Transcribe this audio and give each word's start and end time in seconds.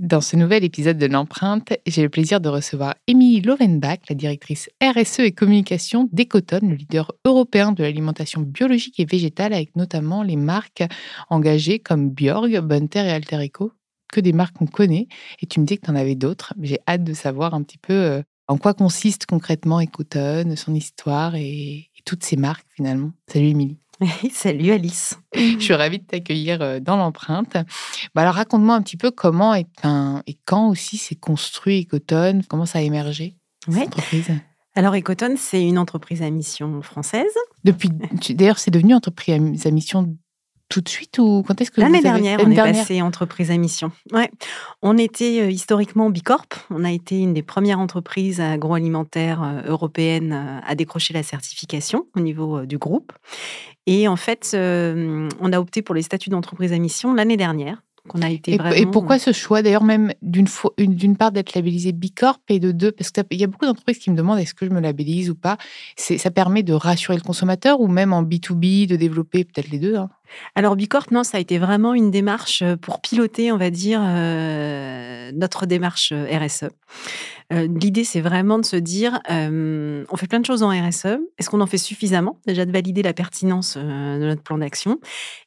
Dans 0.00 0.20
ce 0.20 0.34
nouvel 0.34 0.64
épisode 0.64 0.98
de 0.98 1.06
l'empreinte, 1.06 1.72
j'ai 1.86 2.02
le 2.02 2.08
plaisir 2.08 2.40
de 2.40 2.48
recevoir 2.48 2.96
Émilie 3.06 3.40
Lovenbach, 3.40 4.00
la 4.08 4.16
directrice 4.16 4.68
RSE 4.82 5.20
et 5.20 5.30
communication 5.30 6.08
d'Ecotone, 6.12 6.70
le 6.70 6.74
leader 6.74 7.12
européen 7.24 7.70
de 7.70 7.84
l'alimentation 7.84 8.40
biologique 8.40 8.98
et 8.98 9.04
végétale, 9.04 9.52
avec 9.52 9.76
notamment 9.76 10.24
les 10.24 10.34
marques 10.34 10.82
engagées 11.30 11.78
comme 11.78 12.10
Bjorg, 12.10 12.58
Bunter 12.60 13.06
et 13.06 13.12
Alterico, 13.12 13.72
que 14.12 14.20
des 14.20 14.32
marques 14.32 14.56
qu'on 14.56 14.66
connaît. 14.66 15.06
Et 15.40 15.46
tu 15.46 15.60
me 15.60 15.64
dis 15.64 15.78
que 15.78 15.86
tu 15.86 15.92
en 15.92 15.96
avais 15.96 16.16
d'autres. 16.16 16.54
J'ai 16.60 16.80
hâte 16.88 17.04
de 17.04 17.14
savoir 17.14 17.54
un 17.54 17.62
petit 17.62 17.78
peu 17.78 17.92
euh, 17.92 18.22
en 18.48 18.58
quoi 18.58 18.74
consiste 18.74 19.26
concrètement 19.26 19.80
Ecotone, 19.80 20.56
son 20.56 20.74
histoire 20.74 21.36
et, 21.36 21.44
et 21.44 22.02
toutes 22.04 22.24
ces 22.24 22.36
marques 22.36 22.66
finalement. 22.74 23.12
Salut 23.28 23.46
Émilie. 23.46 23.83
Salut 24.32 24.70
Alice. 24.70 25.18
Je 25.34 25.58
suis 25.58 25.74
ravie 25.74 25.98
de 25.98 26.04
t'accueillir 26.04 26.62
euh, 26.62 26.80
dans 26.80 26.96
l'empreinte. 26.96 27.56
Bah 28.14 28.22
alors 28.22 28.34
raconte-moi 28.34 28.74
un 28.74 28.82
petit 28.82 28.96
peu 28.96 29.10
comment 29.10 29.54
et, 29.54 29.66
et 30.26 30.38
quand 30.44 30.68
aussi 30.68 30.96
s'est 30.96 31.14
construit 31.14 31.82
Ecotone, 31.82 32.42
comment 32.48 32.66
ça 32.66 32.78
a 32.78 32.82
émergé 32.82 33.36
cette 33.68 33.86
entreprise? 33.88 34.30
Alors 34.74 34.94
Ecotone, 34.94 35.36
c'est 35.36 35.62
une 35.62 35.78
entreprise 35.78 36.22
à 36.22 36.30
mission 36.30 36.82
française. 36.82 37.32
Depuis, 37.62 37.90
d'ailleurs, 38.30 38.58
c'est 38.58 38.72
devenu 38.72 38.94
entreprise 38.94 39.66
à 39.66 39.70
mission 39.70 40.16
tout 40.74 40.80
de 40.80 40.88
suite 40.88 41.20
ou 41.20 41.44
quand 41.46 41.60
est-ce 41.60 41.70
que 41.70 41.80
l'année 41.80 42.02
dernière 42.02 42.40
on 42.44 42.50
est 42.50 42.56
passé 42.56 43.00
entreprise 43.00 43.52
à 43.52 43.56
mission. 43.56 43.92
Ouais, 44.12 44.28
on 44.82 44.98
était 44.98 45.40
euh, 45.40 45.48
historiquement 45.48 46.10
Bicorp. 46.10 46.48
On 46.70 46.82
a 46.82 46.90
été 46.90 47.20
une 47.20 47.32
des 47.32 47.44
premières 47.44 47.78
entreprises 47.78 48.40
agroalimentaires 48.40 49.44
euh, 49.44 49.62
européennes 49.66 50.32
à 50.66 50.74
décrocher 50.74 51.14
la 51.14 51.22
certification 51.22 52.06
au 52.16 52.20
niveau 52.20 52.66
du 52.66 52.76
groupe. 52.76 53.12
Et 53.86 54.08
en 54.08 54.16
fait, 54.16 54.56
on 54.56 55.52
a 55.52 55.60
opté 55.60 55.82
pour 55.82 55.94
les 55.94 56.02
statuts 56.02 56.30
d'entreprise 56.30 56.72
à 56.72 56.78
mission 56.78 57.14
l'année 57.14 57.36
dernière. 57.36 57.82
On 58.12 58.20
a 58.20 58.28
été 58.28 58.52
et, 58.52 58.80
et, 58.82 58.86
pourquoi 58.86 59.18
ce 59.18 59.32
choix? 59.32 59.62
D'ailleurs 59.62 59.82
même 59.82 60.12
d'une 60.20 60.46
d'une 60.76 61.16
part 61.16 61.32
d'être 61.32 61.54
labellisé 61.54 61.92
Bicorp 61.92 62.38
et 62.48 62.58
de 62.58 62.70
deux 62.70 62.92
parce 62.92 63.10
qu'il 63.10 63.40
y 63.40 63.44
a 63.44 63.46
beaucoup 63.46 63.64
d'entreprises 63.64 63.98
qui 63.98 64.10
me 64.10 64.16
demandent 64.16 64.38
est-ce 64.38 64.52
que 64.52 64.66
je 64.66 64.70
me 64.70 64.80
labellise 64.80 65.30
ou 65.30 65.34
pas? 65.34 65.56
Ça 65.96 66.30
permet 66.30 66.62
de 66.62 66.74
rassurer 66.74 67.16
le 67.16 67.22
consommateur 67.22 67.80
ou 67.80 67.88
même 67.88 68.12
en 68.12 68.22
B2B 68.22 68.86
de 68.86 68.96
développer 68.96 69.44
peut-être 69.44 69.70
les 69.70 69.78
deux. 69.78 69.96
Hein? 69.96 70.10
Alors 70.54 70.76
Bicorp, 70.76 71.06
non, 71.10 71.24
ça 71.24 71.38
a 71.38 71.40
été 71.40 71.58
vraiment 71.58 71.94
une 71.94 72.10
démarche 72.10 72.62
pour 72.82 73.00
piloter, 73.00 73.52
on 73.52 73.56
va 73.56 73.70
dire, 73.70 74.00
notre 75.34 75.66
démarche 75.66 76.12
RSE. 76.12 76.70
L'idée, 77.50 78.04
c'est 78.04 78.20
vraiment 78.20 78.58
de 78.58 78.64
se 78.64 78.76
dire, 78.76 79.20
on 79.28 80.16
fait 80.16 80.26
plein 80.26 80.40
de 80.40 80.46
choses 80.46 80.62
en 80.62 80.70
RSE. 80.70 81.18
Est-ce 81.38 81.50
qu'on 81.50 81.60
en 81.60 81.66
fait 81.66 81.78
suffisamment 81.78 82.40
Déjà 82.46 82.64
de 82.64 82.72
valider 82.72 83.02
la 83.02 83.12
pertinence 83.12 83.76
de 83.76 84.26
notre 84.26 84.42
plan 84.42 84.58
d'action? 84.58 84.98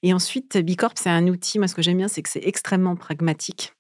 Et 0.04 0.14
ensuite, 0.14 0.58
Bicorp, 0.58 0.94
c'est 0.96 1.10
un 1.10 1.28
outil. 1.28 1.58
Moi, 1.58 1.68
ce 1.68 1.76
que 1.76 1.82
j'aime 1.82 1.98
bien, 1.98 2.08
c'est 2.08 2.22
que 2.22 2.30
c'est 2.30 2.46
extrêmement 2.46 2.96
pragmatique. 2.96 3.74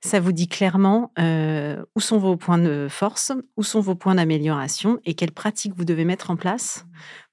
Ça 0.00 0.20
vous 0.20 0.32
dit 0.32 0.48
clairement 0.48 1.12
où 1.18 2.00
sont 2.00 2.18
vos 2.18 2.36
points 2.36 2.58
de 2.58 2.88
force, 2.90 3.32
où 3.56 3.62
sont 3.62 3.80
vos 3.80 3.94
points 3.94 4.16
d'amélioration 4.16 4.98
et 5.04 5.14
quelles 5.14 5.32
pratiques 5.32 5.72
vous 5.76 5.84
devez 5.84 6.04
mettre 6.04 6.30
en 6.30 6.36
place 6.36 6.84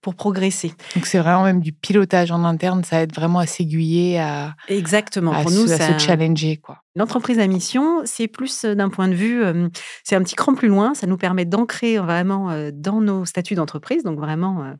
pour 0.02 0.16
progresser. 0.16 0.74
Donc 0.96 1.06
c'est 1.06 1.20
vraiment 1.20 1.44
même 1.44 1.60
du 1.60 1.74
pilotage 1.74 2.32
en 2.32 2.44
interne, 2.44 2.84
ça 2.84 3.02
aide 3.02 3.14
vraiment 3.14 3.40
à 3.40 3.46
s'aiguiller, 3.46 4.20
à 4.20 4.56
exactement 4.68 5.34
pour 5.42 5.52
nous, 5.52 5.68
ça... 5.68 6.00
se 6.00 6.04
challenger 6.04 6.58
quoi. 6.58 6.84
L'entreprise 6.96 7.40
à 7.40 7.48
mission, 7.48 8.02
c'est 8.06 8.28
plus 8.28 8.66
euh, 8.66 8.76
d'un 8.76 8.90
point 8.90 9.08
de 9.08 9.14
vue, 9.14 9.44
euh, 9.44 9.70
c'est 10.04 10.16
un 10.16 10.24
petit 10.24 10.36
cran 10.36 10.54
plus 10.54 10.68
loin, 10.68 10.94
ça 10.94 11.08
nous 11.08 11.18
permet 11.18 11.46
d'ancrer 11.46 11.98
vraiment 11.98 12.50
euh, 12.50 12.72
dans 12.74 13.02
nos 13.02 13.26
statuts 13.26 13.56
d'entreprise, 13.56 14.04
donc 14.04 14.20
vraiment 14.20 14.74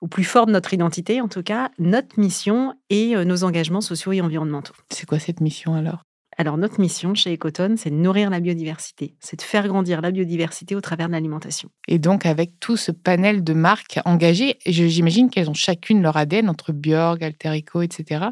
au 0.00 0.08
plus 0.08 0.24
fort 0.24 0.46
de 0.46 0.52
notre 0.52 0.74
identité 0.74 1.20
en 1.20 1.28
tout 1.28 1.42
cas, 1.42 1.70
notre 1.78 2.18
mission 2.18 2.74
et 2.90 3.14
nos 3.24 3.44
engagements 3.44 3.80
sociaux 3.80 4.12
et 4.12 4.20
environnementaux. 4.20 4.74
C'est 4.90 5.06
quoi 5.06 5.18
cette 5.18 5.40
mission 5.40 5.74
alors? 5.74 6.02
Alors, 6.38 6.56
notre 6.56 6.80
mission 6.80 7.14
chez 7.14 7.34
Ecotone, 7.34 7.76
c'est 7.76 7.90
de 7.90 7.94
nourrir 7.94 8.30
la 8.30 8.40
biodiversité, 8.40 9.14
c'est 9.20 9.36
de 9.36 9.42
faire 9.42 9.68
grandir 9.68 10.00
la 10.00 10.10
biodiversité 10.10 10.74
au 10.74 10.80
travers 10.80 11.08
de 11.08 11.12
l'alimentation. 11.12 11.68
Et 11.88 11.98
donc, 11.98 12.24
avec 12.24 12.58
tout 12.58 12.76
ce 12.76 12.90
panel 12.90 13.44
de 13.44 13.52
marques 13.52 14.00
engagées, 14.04 14.58
j'imagine 14.64 15.28
qu'elles 15.28 15.50
ont 15.50 15.54
chacune 15.54 16.02
leur 16.02 16.16
ADN 16.16 16.48
entre 16.48 16.72
Björg, 16.72 17.22
Alterico, 17.22 17.82
etc. 17.82 18.26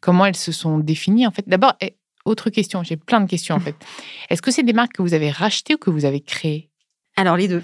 Comment 0.00 0.26
elles 0.26 0.36
se 0.36 0.52
sont 0.52 0.78
définies 0.78 1.26
en 1.26 1.30
fait? 1.30 1.48
D'abord, 1.48 1.74
eh, 1.80 1.96
autre 2.24 2.50
question, 2.50 2.82
j'ai 2.82 2.96
plein 2.96 3.20
de 3.20 3.28
questions 3.28 3.54
en 3.54 3.60
fait. 3.60 3.76
Est-ce 4.30 4.42
que 4.42 4.50
c'est 4.50 4.62
des 4.62 4.72
marques 4.72 4.94
que 4.94 5.02
vous 5.02 5.14
avez 5.14 5.30
rachetées 5.30 5.74
ou 5.74 5.78
que 5.78 5.90
vous 5.90 6.04
avez 6.04 6.20
créées? 6.20 6.70
Alors 7.16 7.36
les 7.36 7.46
deux. 7.46 7.62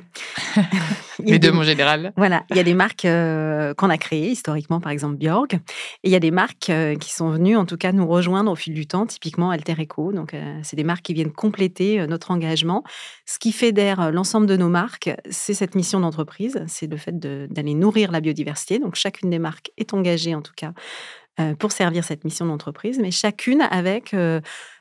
les 1.18 1.40
deux, 1.40 1.50
mon 1.50 1.64
général. 1.64 2.12
Voilà, 2.16 2.44
il 2.50 2.56
y 2.56 2.60
a 2.60 2.62
des 2.62 2.74
marques 2.74 3.04
euh, 3.04 3.74
qu'on 3.74 3.90
a 3.90 3.98
créées 3.98 4.30
historiquement, 4.30 4.80
par 4.80 4.92
exemple 4.92 5.16
Bjorg, 5.16 5.54
et 5.54 5.58
il 6.04 6.10
y 6.10 6.14
a 6.14 6.20
des 6.20 6.30
marques 6.30 6.70
euh, 6.70 6.94
qui 6.94 7.12
sont 7.12 7.30
venues, 7.30 7.56
en 7.56 7.66
tout 7.66 7.76
cas, 7.76 7.90
nous 7.90 8.06
rejoindre 8.06 8.52
au 8.52 8.54
fil 8.54 8.74
du 8.74 8.86
temps, 8.86 9.06
typiquement 9.06 9.50
Alter 9.50 9.74
Eco. 9.80 10.12
Donc, 10.12 10.34
euh, 10.34 10.58
c'est 10.62 10.76
des 10.76 10.84
marques 10.84 11.02
qui 11.02 11.14
viennent 11.14 11.32
compléter 11.32 12.06
notre 12.06 12.30
engagement. 12.30 12.84
Ce 13.26 13.40
qui 13.40 13.50
fédère 13.50 14.12
l'ensemble 14.12 14.46
de 14.46 14.56
nos 14.56 14.68
marques, 14.68 15.10
c'est 15.30 15.54
cette 15.54 15.74
mission 15.74 15.98
d'entreprise, 15.98 16.62
c'est 16.68 16.86
le 16.86 16.96
fait 16.96 17.18
d'aller 17.18 17.74
nourrir 17.74 18.12
la 18.12 18.20
biodiversité. 18.20 18.78
Donc, 18.78 18.94
chacune 18.94 19.30
des 19.30 19.40
marques 19.40 19.72
est 19.76 19.94
engagée, 19.94 20.34
en 20.34 20.42
tout 20.42 20.54
cas, 20.56 20.72
pour 21.58 21.72
servir 21.72 22.04
cette 22.04 22.24
mission 22.24 22.46
d'entreprise, 22.46 22.98
mais 23.00 23.10
chacune 23.10 23.62
avec 23.62 24.14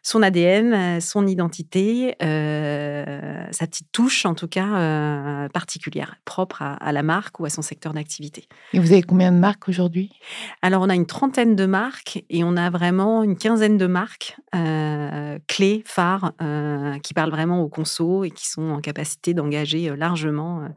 son 0.03 0.21
ADN, 0.21 0.73
euh, 0.73 0.99
son 0.99 1.27
identité, 1.27 2.15
sa 2.19 3.67
petite 3.67 3.91
touche 3.91 4.25
en 4.25 4.35
tout 4.35 4.47
cas 4.47 5.47
particulière, 5.49 6.15
propre 6.25 6.61
à, 6.61 6.91
la 6.91 7.03
marque 7.03 7.39
ou 7.39 7.45
à 7.45 7.49
son 7.49 7.61
secteur 7.61 7.93
d'activité. 7.93 8.47
Et 8.73 8.79
vous 8.79 8.91
avez 8.91 9.01
combien 9.01 9.31
de 9.31 9.37
marques 9.37 9.67
aujourd'hui? 9.67 10.11
Alors 10.61 10.81
on 10.81 10.89
a 10.89 10.95
une 10.95 11.05
trentaine 11.05 11.55
de 11.55 11.65
marques 11.65 12.23
et 12.29 12.43
on 12.43 12.55
a 12.57 12.69
vraiment 12.69 13.23
une 13.23 13.37
quinzaine 13.37 13.77
de 13.77 13.87
marques 13.87 14.37
clés, 15.47 15.83
phares, 15.85 16.33
qui 17.03 17.13
parlent 17.13 17.31
vraiment 17.31 17.61
aux 17.61 17.69
consos 17.69 18.23
et 18.23 18.31
qui 18.31 18.47
sont 18.47 18.69
en 18.69 18.81
capacité 18.81 19.33
d'engager 19.33 19.95
largement 19.95 20.67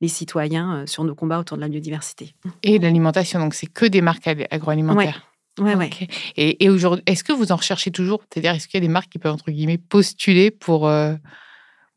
les 0.00 0.08
citoyens 0.08 0.84
sur 0.86 1.04
nos 1.04 1.14
combats 1.14 1.38
autour 1.38 1.56
de 1.56 1.62
la 1.62 1.68
biodiversité. 1.68 2.34
Et 2.62 2.78
l'alimentation, 2.78 3.38
donc 3.38 3.54
c'est 3.54 3.66
que 3.66 3.86
des 3.86 4.00
marques 4.00 4.26
agroalimentaires? 4.50 5.04
Ouais, 5.06 5.31
ouais. 5.58 5.90
Et, 6.36 6.68
aujourd'hui, 6.68 7.02
est-ce 7.06 7.24
que 7.24 7.32
vous 7.32 7.52
en 7.52 7.56
recherchez 7.56 7.90
toujours? 7.90 8.22
C'est-à-dire, 8.30 8.54
est-ce 8.54 8.68
qu'il 8.68 8.78
y 8.78 8.82
a 8.82 8.86
des 8.86 8.92
marques 8.92 9.10
qui 9.10 9.18
peuvent, 9.18 9.32
entre 9.32 9.50
guillemets, 9.50 9.78
postuler 9.78 10.50
pour, 10.50 10.88
euh, 10.88 11.14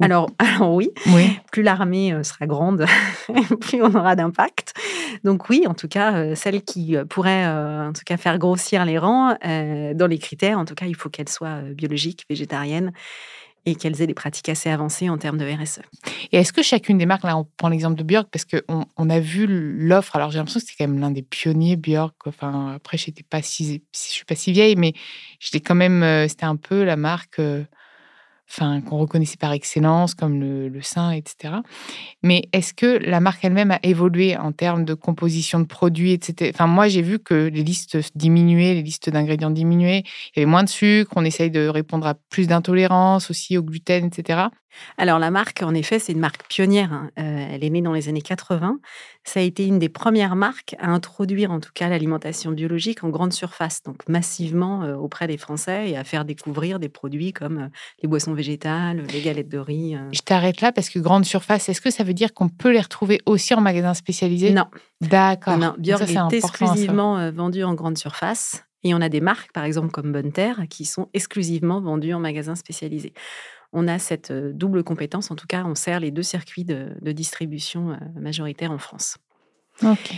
alors, 0.01 0.29
alors 0.39 0.73
oui, 0.73 0.89
Oui. 1.07 1.37
plus 1.51 1.63
l'armée 1.63 2.13
euh, 2.13 2.23
sera 2.23 2.47
grande, 2.47 2.85
plus 3.61 3.81
on 3.81 3.93
aura 3.95 4.15
d'impact. 4.15 4.73
Donc 5.23 5.49
oui, 5.49 5.63
en 5.67 5.73
tout 5.73 5.87
cas, 5.87 6.15
euh, 6.15 6.35
celle 6.35 6.61
qui 6.63 6.95
pourrait 7.09 7.45
euh, 7.45 7.89
en 7.89 7.93
tout 7.93 8.03
cas 8.05 8.17
faire 8.17 8.37
grossir 8.37 8.85
les 8.85 8.97
rangs, 8.97 9.35
dans 9.41 10.07
les 10.07 10.17
critères, 10.17 10.59
en 10.59 10.65
tout 10.65 10.75
cas, 10.75 10.85
il 10.85 10.95
faut 10.95 11.09
qu'elle 11.09 11.29
soit 11.29 11.63
euh, 11.63 11.73
biologique, 11.73 12.25
végétarienne 12.29 12.91
et 13.65 13.75
qu'elles 13.75 14.01
aient 14.01 14.07
des 14.07 14.13
pratiques 14.13 14.49
assez 14.49 14.69
avancées 14.69 15.09
en 15.09 15.17
termes 15.17 15.37
de. 15.37 15.45
RSE. 15.45 15.79
Et 16.31 16.37
est-ce 16.37 16.53
que 16.53 16.61
chacune 16.61 16.97
des 16.97 17.05
marques, 17.05 17.23
là, 17.23 17.37
on 17.37 17.45
prend 17.57 17.69
l'exemple 17.69 17.95
de 17.95 18.03
Björk, 18.03 18.27
parce 18.31 18.45
qu'on 18.45 18.85
on 18.97 19.09
a 19.09 19.19
vu 19.19 19.45
l'offre, 19.47 20.15
alors 20.15 20.31
j'ai 20.31 20.37
l'impression 20.37 20.59
que 20.59 20.65
c'était 20.65 20.83
quand 20.83 20.89
même 20.89 20.99
l'un 20.99 21.11
des 21.11 21.21
pionniers, 21.21 21.75
Björk. 21.75 22.15
Enfin, 22.25 22.73
après, 22.75 22.97
j'étais 22.97 23.23
pas 23.23 23.41
si, 23.41 23.83
je 23.93 23.99
suis 23.99 24.25
pas 24.25 24.35
si 24.35 24.51
vieille, 24.51 24.75
mais 24.75 24.93
j'étais 25.39 25.59
quand 25.59 25.75
même, 25.75 26.03
euh, 26.03 26.27
c'était 26.27 26.45
un 26.45 26.55
peu 26.55 26.83
la 26.83 26.97
marque, 26.97 27.39
euh, 27.39 27.63
enfin, 28.49 28.81
qu'on 28.81 28.97
reconnaissait 28.97 29.37
par 29.37 29.51
excellence, 29.51 30.15
comme 30.15 30.39
le, 30.39 30.69
le 30.69 30.81
sein, 30.81 31.11
etc. 31.11 31.55
Mais 32.23 32.43
est-ce 32.53 32.73
que 32.73 32.85
la 32.85 33.19
marque 33.19 33.43
elle-même 33.43 33.71
a 33.71 33.79
évolué 33.83 34.37
en 34.37 34.51
termes 34.51 34.85
de 34.85 34.93
composition 34.93 35.59
de 35.59 35.65
produits, 35.65 36.11
etc. 36.11 36.51
Enfin, 36.53 36.67
moi, 36.67 36.87
j'ai 36.87 37.01
vu 37.01 37.19
que 37.19 37.33
les 37.33 37.63
listes 37.63 37.97
diminuaient, 38.15 38.73
les 38.73 38.83
listes 38.83 39.09
d'ingrédients 39.09 39.49
diminuaient. 39.49 40.03
Il 40.35 40.39
y 40.39 40.39
avait 40.39 40.49
moins 40.49 40.63
de 40.63 40.69
sucre, 40.69 41.11
on 41.15 41.25
essaye 41.25 41.51
de 41.51 41.67
répondre 41.67 42.07
à 42.07 42.15
plus 42.29 42.47
d'intolérance 42.47 43.29
aussi 43.29 43.57
au 43.57 43.63
gluten, 43.63 44.05
etc. 44.05 44.47
Alors 44.97 45.19
la 45.19 45.31
marque, 45.31 45.61
en 45.63 45.73
effet, 45.73 45.99
c'est 45.99 46.11
une 46.11 46.19
marque 46.19 46.47
pionnière. 46.47 46.91
hein. 46.91 47.09
Euh, 47.17 47.47
elle 47.51 47.63
est 47.63 47.69
née 47.69 47.81
dans 47.81 47.93
les 47.93 48.09
années 48.09 48.21
80. 48.21 48.79
Ça 49.23 49.39
a 49.39 49.43
été 49.43 49.65
une 49.65 49.79
des 49.79 49.89
premières 49.89 50.35
marques 50.35 50.75
à 50.79 50.89
introduire 50.89 51.51
en 51.51 51.59
tout 51.59 51.71
cas 51.73 51.89
l'alimentation 51.89 52.51
biologique 52.51 53.03
en 53.03 53.09
grande 53.09 53.33
surface, 53.33 53.81
donc 53.83 54.07
massivement 54.07 54.83
euh, 54.83 54.95
auprès 54.95 55.27
des 55.27 55.37
Français 55.37 55.89
et 55.89 55.97
à 55.97 56.03
faire 56.03 56.25
découvrir 56.25 56.79
des 56.79 56.89
produits 56.89 57.33
comme 57.33 57.57
euh, 57.57 57.67
les 58.03 58.07
boissons 58.09 58.33
végétales, 58.35 59.03
les 59.11 59.21
galettes 59.21 59.49
de 59.49 59.57
riz. 59.57 59.95
euh. 59.95 60.09
Je 60.11 60.19
t'arrête 60.21 60.61
là 60.61 60.71
parce 60.71 60.89
que 60.89 60.99
grande 60.99 61.25
surface, 61.25 61.67
est-ce 61.69 61.81
que 61.81 61.89
ça 61.89 62.03
veut 62.03 62.13
dire 62.13 62.33
qu'on 62.33 62.49
peut 62.49 62.71
les 62.71 62.81
retrouver 62.81 63.21
aussi 63.25 63.53
en 63.53 63.61
magasin 63.61 63.93
spécialisé? 63.93 64.51
Non, 64.51 64.65
D'accord. 65.01 65.57
non, 65.57 65.73
Björk 65.79 65.99
ça, 66.01 66.05
c'est 66.05 66.13
est 66.13 66.41
ça. 66.41 66.47
exclusivement 66.47 67.17
euh, 67.17 67.31
vendu 67.31 67.63
en 67.63 67.73
grande 67.73 67.97
surface. 67.97 68.63
Et 68.83 68.93
on 68.93 69.01
a 69.01 69.09
des 69.09 69.21
marques, 69.21 69.51
par 69.51 69.63
exemple 69.63 69.89
comme 69.89 70.11
Bonne 70.11 70.31
Terre, 70.31 70.65
qui 70.69 70.85
sont 70.85 71.09
exclusivement 71.15 71.81
vendues 71.81 72.13
en 72.13 72.19
magasin 72.19 72.53
spécialisé. 72.55 73.13
On 73.73 73.87
a 73.87 73.97
cette 73.97 74.29
euh, 74.31 74.51
double 74.53 74.83
compétence, 74.83 75.31
en 75.31 75.35
tout 75.35 75.47
cas, 75.47 75.63
on 75.65 75.73
sert 75.75 75.99
les 75.99 76.11
deux 76.11 76.21
circuits 76.23 76.65
de, 76.65 76.89
de 77.01 77.11
distribution 77.11 77.97
majoritaires 78.15 78.71
en 78.71 78.77
France. 78.77 79.17
Ok. 79.83 80.13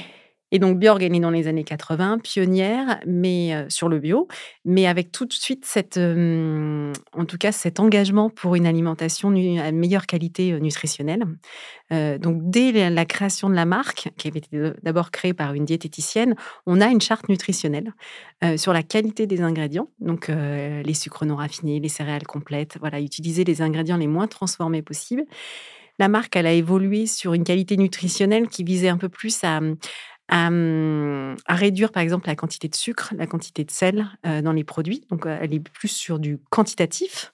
Et 0.51 0.59
donc 0.59 0.79
Björk 0.79 1.01
est 1.01 1.09
née 1.09 1.19
dans 1.19 1.29
les 1.29 1.47
années 1.47 1.65
80, 1.65 2.19
pionnière, 2.19 2.99
mais 3.05 3.53
euh, 3.53 3.65
sur 3.67 3.89
le 3.89 3.99
bio, 3.99 4.27
mais 4.63 4.87
avec 4.87 5.11
tout 5.11 5.25
de 5.25 5.33
suite 5.33 5.65
cette, 5.65 5.97
en 5.97 7.25
tout 7.25 7.37
cas, 7.37 7.51
cet 7.51 7.79
engagement 7.81 8.29
pour 8.29 8.55
une 8.55 8.65
alimentation 8.65 9.29
à 9.29 9.71
meilleure 9.71 10.05
qualité 10.05 10.53
euh, 10.53 10.59
nutritionnelle. 10.59 11.25
Euh, 11.91 12.17
donc 12.17 12.37
dès 12.43 12.89
la, 12.89 13.05
création 13.05 13.49
de 13.49 13.55
la 13.55 13.65
marque, 13.65 14.09
qui 14.17 14.27
avait 14.27 14.39
été 14.39 14.71
d'abord 14.83 15.11
créée 15.11 15.33
par 15.33 15.53
une 15.53 15.65
diététicienne, 15.65 16.35
on 16.65 16.79
a 16.79 16.87
une 16.87 17.01
charte 17.01 17.29
nutritionnelle 17.29 17.93
sur 18.57 18.71
la 18.71 18.83
qualité 18.83 19.25
des 19.25 19.41
ingrédients, 19.41 19.89
donc 19.99 20.27
les 20.27 20.93
sucres 20.93 21.25
non 21.25 21.37
raffinés, 21.37 21.79
les 21.79 21.89
céréales 21.89 22.27
complètes, 22.27 22.77
voilà, 22.79 22.99
utiliser 22.99 23.43
les 23.43 23.61
ingrédients 23.61 23.97
les 23.97 24.05
moins 24.05 24.27
transformés 24.27 24.81
possibles. 24.81 25.23
La 25.99 26.07
marque, 26.09 26.35
elle 26.35 26.45
a 26.45 26.51
évolué 26.51 27.07
sur 27.07 27.33
une 27.33 27.43
qualité 27.43 27.75
nutritionnelle 27.77 28.47
qui 28.47 28.63
visait 28.63 28.89
un 28.89 28.97
peu 28.97 29.09
plus 29.09 29.43
à, 29.43 29.59
à, 30.29 31.55
réduire, 31.55 31.91
par 31.91 32.03
exemple, 32.03 32.27
la 32.27 32.35
quantité 32.35 32.67
de 32.67 32.75
sucre, 32.75 33.13
la 33.15 33.27
quantité 33.27 33.63
de 33.63 33.71
sel 33.71 34.07
dans 34.23 34.51
les 34.51 34.63
produits. 34.63 35.05
Donc, 35.09 35.25
elle 35.25 35.53
est 35.53 35.59
plus 35.59 35.87
sur 35.87 36.19
du 36.19 36.37
quantitatif. 36.49 37.33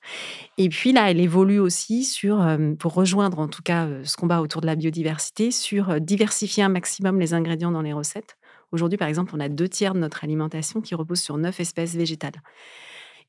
Et 0.57 0.69
puis 0.69 0.91
là, 0.93 1.09
elle 1.09 1.19
évolue 1.19 1.59
aussi 1.59 2.03
sur, 2.03 2.45
pour 2.79 2.93
rejoindre 2.93 3.39
en 3.39 3.47
tout 3.47 3.63
cas 3.63 3.87
ce 4.03 4.15
combat 4.15 4.41
autour 4.41 4.61
de 4.61 4.67
la 4.67 4.75
biodiversité, 4.75 5.51
sur 5.51 5.99
diversifier 5.99 6.63
un 6.63 6.69
maximum 6.69 7.19
les 7.19 7.33
ingrédients 7.33 7.71
dans 7.71 7.81
les 7.81 7.93
recettes. 7.93 8.37
Aujourd'hui, 8.71 8.97
par 8.97 9.07
exemple, 9.07 9.33
on 9.35 9.39
a 9.39 9.49
deux 9.49 9.69
tiers 9.69 9.93
de 9.93 9.99
notre 9.99 10.23
alimentation 10.23 10.81
qui 10.81 10.95
repose 10.95 11.21
sur 11.21 11.37
neuf 11.37 11.59
espèces 11.59 11.95
végétales. 11.95 12.41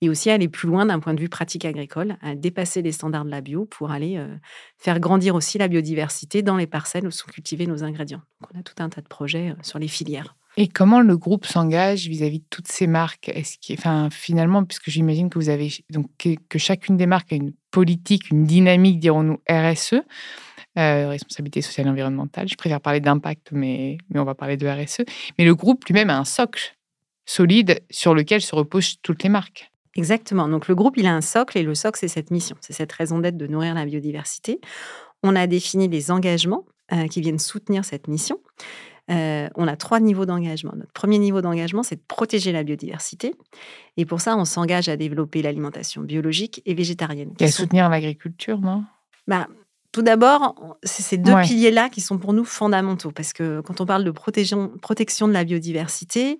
Et 0.00 0.08
aussi 0.08 0.30
aller 0.30 0.48
plus 0.48 0.68
loin 0.68 0.86
d'un 0.86 1.00
point 1.00 1.14
de 1.14 1.20
vue 1.20 1.28
pratique 1.28 1.64
agricole, 1.64 2.16
à 2.22 2.34
dépasser 2.34 2.82
les 2.82 2.92
standards 2.92 3.24
de 3.24 3.30
la 3.30 3.40
bio 3.40 3.64
pour 3.64 3.90
aller 3.90 4.16
euh, 4.16 4.34
faire 4.78 5.00
grandir 5.00 5.34
aussi 5.34 5.58
la 5.58 5.68
biodiversité 5.68 6.42
dans 6.42 6.56
les 6.56 6.66
parcelles 6.66 7.06
où 7.06 7.10
sont 7.10 7.26
cultivés 7.30 7.66
nos 7.66 7.84
ingrédients. 7.84 8.22
Donc, 8.40 8.50
on 8.54 8.60
a 8.60 8.62
tout 8.62 8.82
un 8.82 8.88
tas 8.88 9.00
de 9.00 9.08
projets 9.08 9.50
euh, 9.50 9.62
sur 9.62 9.78
les 9.78 9.88
filières. 9.88 10.36
Et 10.56 10.68
comment 10.68 11.00
le 11.00 11.16
groupe 11.16 11.46
s'engage 11.46 12.06
vis-à-vis 12.06 12.38
de 12.38 12.44
toutes 12.48 12.68
ces 12.68 12.86
marques? 12.86 13.32
Enfin, 13.72 14.08
finalement, 14.10 14.64
puisque 14.64 14.88
j'imagine 14.88 15.28
que 15.28 15.38
vous 15.38 15.48
avez 15.48 15.70
donc 15.90 16.06
que 16.16 16.58
chacune 16.58 16.96
des 16.96 17.06
marques 17.06 17.32
a 17.32 17.36
une 17.36 17.52
politique, 17.72 18.30
une 18.30 18.44
dynamique, 18.44 19.00
dirons-nous 19.00 19.40
RSE, 19.50 19.94
euh, 20.78 21.08
responsabilité 21.08 21.60
sociale 21.60 21.88
et 21.88 21.90
environnementale. 21.90 22.48
Je 22.48 22.54
préfère 22.54 22.80
parler 22.80 23.00
d'impact, 23.00 23.50
mais, 23.50 23.98
mais 24.10 24.20
on 24.20 24.24
va 24.24 24.36
parler 24.36 24.56
de 24.56 24.66
RSE. 24.68 25.02
Mais 25.38 25.44
le 25.44 25.56
groupe 25.56 25.84
lui-même 25.86 26.10
a 26.10 26.18
un 26.18 26.24
socle 26.24 26.76
solide 27.26 27.82
sur 27.90 28.14
lequel 28.14 28.40
se 28.40 28.54
reposent 28.54 28.96
toutes 29.02 29.24
les 29.24 29.28
marques. 29.28 29.72
Exactement. 29.96 30.48
Donc 30.48 30.68
le 30.68 30.74
groupe, 30.74 30.96
il 30.96 31.06
a 31.06 31.14
un 31.14 31.20
socle 31.20 31.56
et 31.58 31.62
le 31.62 31.74
socle, 31.74 31.98
c'est 32.00 32.08
cette 32.08 32.30
mission, 32.30 32.56
c'est 32.60 32.72
cette 32.72 32.92
raison 32.92 33.18
d'être 33.18 33.36
de 33.36 33.46
nourrir 33.46 33.74
la 33.74 33.84
biodiversité. 33.84 34.60
On 35.22 35.36
a 35.36 35.46
défini 35.46 35.88
les 35.88 36.10
engagements 36.10 36.64
euh, 36.92 37.06
qui 37.06 37.20
viennent 37.20 37.38
soutenir 37.38 37.84
cette 37.84 38.08
mission. 38.08 38.40
Euh, 39.10 39.48
on 39.54 39.68
a 39.68 39.76
trois 39.76 40.00
niveaux 40.00 40.24
d'engagement. 40.26 40.72
Notre 40.74 40.92
premier 40.92 41.18
niveau 41.18 41.40
d'engagement, 41.42 41.82
c'est 41.82 41.96
de 41.96 42.02
protéger 42.08 42.52
la 42.52 42.64
biodiversité. 42.64 43.34
Et 43.96 44.06
pour 44.06 44.20
ça, 44.20 44.36
on 44.36 44.44
s'engage 44.44 44.88
à 44.88 44.96
développer 44.96 45.42
l'alimentation 45.42 46.02
biologique 46.02 46.62
et 46.66 46.74
végétarienne. 46.74 47.32
Et 47.38 47.44
à 47.44 47.48
sont- 47.48 47.62
soutenir 47.64 47.88
l'agriculture, 47.88 48.58
non? 48.60 48.82
Bah, 49.28 49.46
tout 49.92 50.02
d'abord, 50.02 50.76
c'est 50.82 51.02
ces 51.02 51.18
deux 51.18 51.32
Ouais. 51.34 51.42
piliers-là 51.42 51.88
qui 51.90 52.00
sont 52.00 52.18
pour 52.18 52.32
nous 52.32 52.44
fondamentaux. 52.44 53.10
Parce 53.12 53.32
que 53.32 53.60
quand 53.60 53.80
on 53.80 53.86
parle 53.86 54.04
de 54.04 54.10
protection 54.10 55.28
de 55.28 55.32
la 55.32 55.44
biodiversité, 55.44 56.38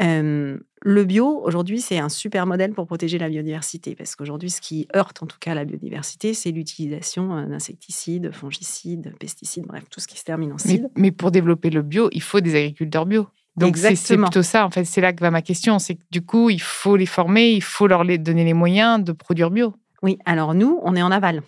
euh, 0.00 0.58
le 0.88 1.04
bio, 1.04 1.42
aujourd'hui, 1.42 1.80
c'est 1.80 1.98
un 1.98 2.08
super 2.08 2.46
modèle 2.46 2.72
pour 2.72 2.86
protéger 2.86 3.18
la 3.18 3.28
biodiversité. 3.28 3.96
Parce 3.96 4.14
qu'aujourd'hui, 4.14 4.50
ce 4.50 4.60
qui 4.60 4.86
heurte 4.94 5.20
en 5.20 5.26
tout 5.26 5.38
cas 5.40 5.52
la 5.52 5.64
biodiversité, 5.64 6.32
c'est 6.32 6.52
l'utilisation 6.52 7.36
euh, 7.36 7.46
d'insecticides, 7.46 8.30
fongicides, 8.32 9.12
pesticides, 9.18 9.66
bref, 9.66 9.82
tout 9.90 9.98
ce 9.98 10.06
qui 10.06 10.16
se 10.16 10.22
termine 10.22 10.52
en 10.52 10.56
mais, 10.64 10.70
cide. 10.70 10.88
mais 10.96 11.10
pour 11.10 11.32
développer 11.32 11.70
le 11.70 11.82
bio, 11.82 12.08
il 12.12 12.22
faut 12.22 12.38
des 12.38 12.54
agriculteurs 12.54 13.04
bio. 13.04 13.26
Donc 13.56 13.76
c'est 13.76 14.16
plutôt 14.16 14.44
ça, 14.44 14.64
en 14.64 14.70
fait, 14.70 14.84
c'est 14.84 15.00
là 15.00 15.12
que 15.12 15.20
va 15.20 15.32
ma 15.32 15.42
question. 15.42 15.80
C'est 15.80 15.96
que 15.96 16.04
du 16.12 16.22
coup, 16.22 16.50
il 16.50 16.60
faut 16.60 16.94
les 16.94 17.06
former, 17.06 17.50
il 17.50 17.62
faut 17.64 17.88
leur 17.88 18.04
donner 18.04 18.44
les 18.44 18.54
moyens 18.54 19.02
de 19.02 19.10
produire 19.10 19.50
bio. 19.50 19.74
Oui, 20.02 20.18
alors 20.24 20.54
nous, 20.54 20.78
on 20.84 20.94
est 20.94 21.02
en 21.02 21.10
aval. 21.10 21.42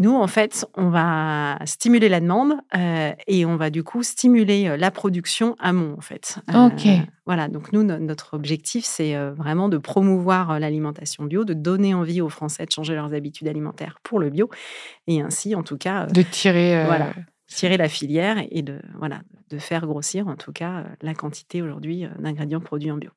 Nous, 0.00 0.14
en 0.16 0.26
fait, 0.26 0.66
on 0.76 0.88
va 0.88 1.58
stimuler 1.66 2.08
la 2.08 2.18
demande 2.20 2.54
euh, 2.76 3.12
et 3.28 3.44
on 3.46 3.54
va 3.56 3.70
du 3.70 3.84
coup 3.84 4.02
stimuler 4.02 4.66
euh, 4.66 4.76
la 4.76 4.90
production 4.90 5.54
amont, 5.60 5.94
en 5.96 6.00
fait. 6.00 6.38
Euh, 6.52 6.66
Ok. 6.68 6.86
Voilà, 7.26 7.46
donc 7.48 7.72
nous, 7.72 7.84
no- 7.84 7.98
notre 7.98 8.34
objectif, 8.34 8.84
c'est 8.84 9.14
vraiment 9.36 9.68
de 9.68 9.78
promouvoir 9.78 10.58
l'alimentation 10.58 11.24
bio, 11.24 11.44
de 11.44 11.54
donner 11.54 11.94
envie 11.94 12.20
aux 12.20 12.28
Français 12.30 12.66
de 12.66 12.70
changer 12.72 12.94
leurs 12.94 13.14
habitudes 13.14 13.46
alimentaires 13.46 13.98
pour 14.02 14.18
le 14.18 14.30
bio 14.30 14.50
et 15.06 15.20
ainsi, 15.20 15.54
en 15.54 15.62
tout 15.62 15.76
cas, 15.76 16.06
De 16.06 16.22
tirer. 16.22 16.84
Voilà. 16.86 17.12
tirer 17.46 17.76
la 17.76 17.88
filière 17.88 18.38
et 18.50 18.62
de, 18.62 18.80
voilà, 18.98 19.20
de 19.50 19.58
faire 19.58 19.86
grossir, 19.86 20.26
en 20.28 20.36
tout 20.36 20.52
cas, 20.52 20.84
la 21.02 21.14
quantité 21.14 21.62
aujourd'hui 21.62 22.06
d'ingrédients 22.18 22.60
produits 22.60 22.90
en 22.90 22.96
bio. 22.96 23.10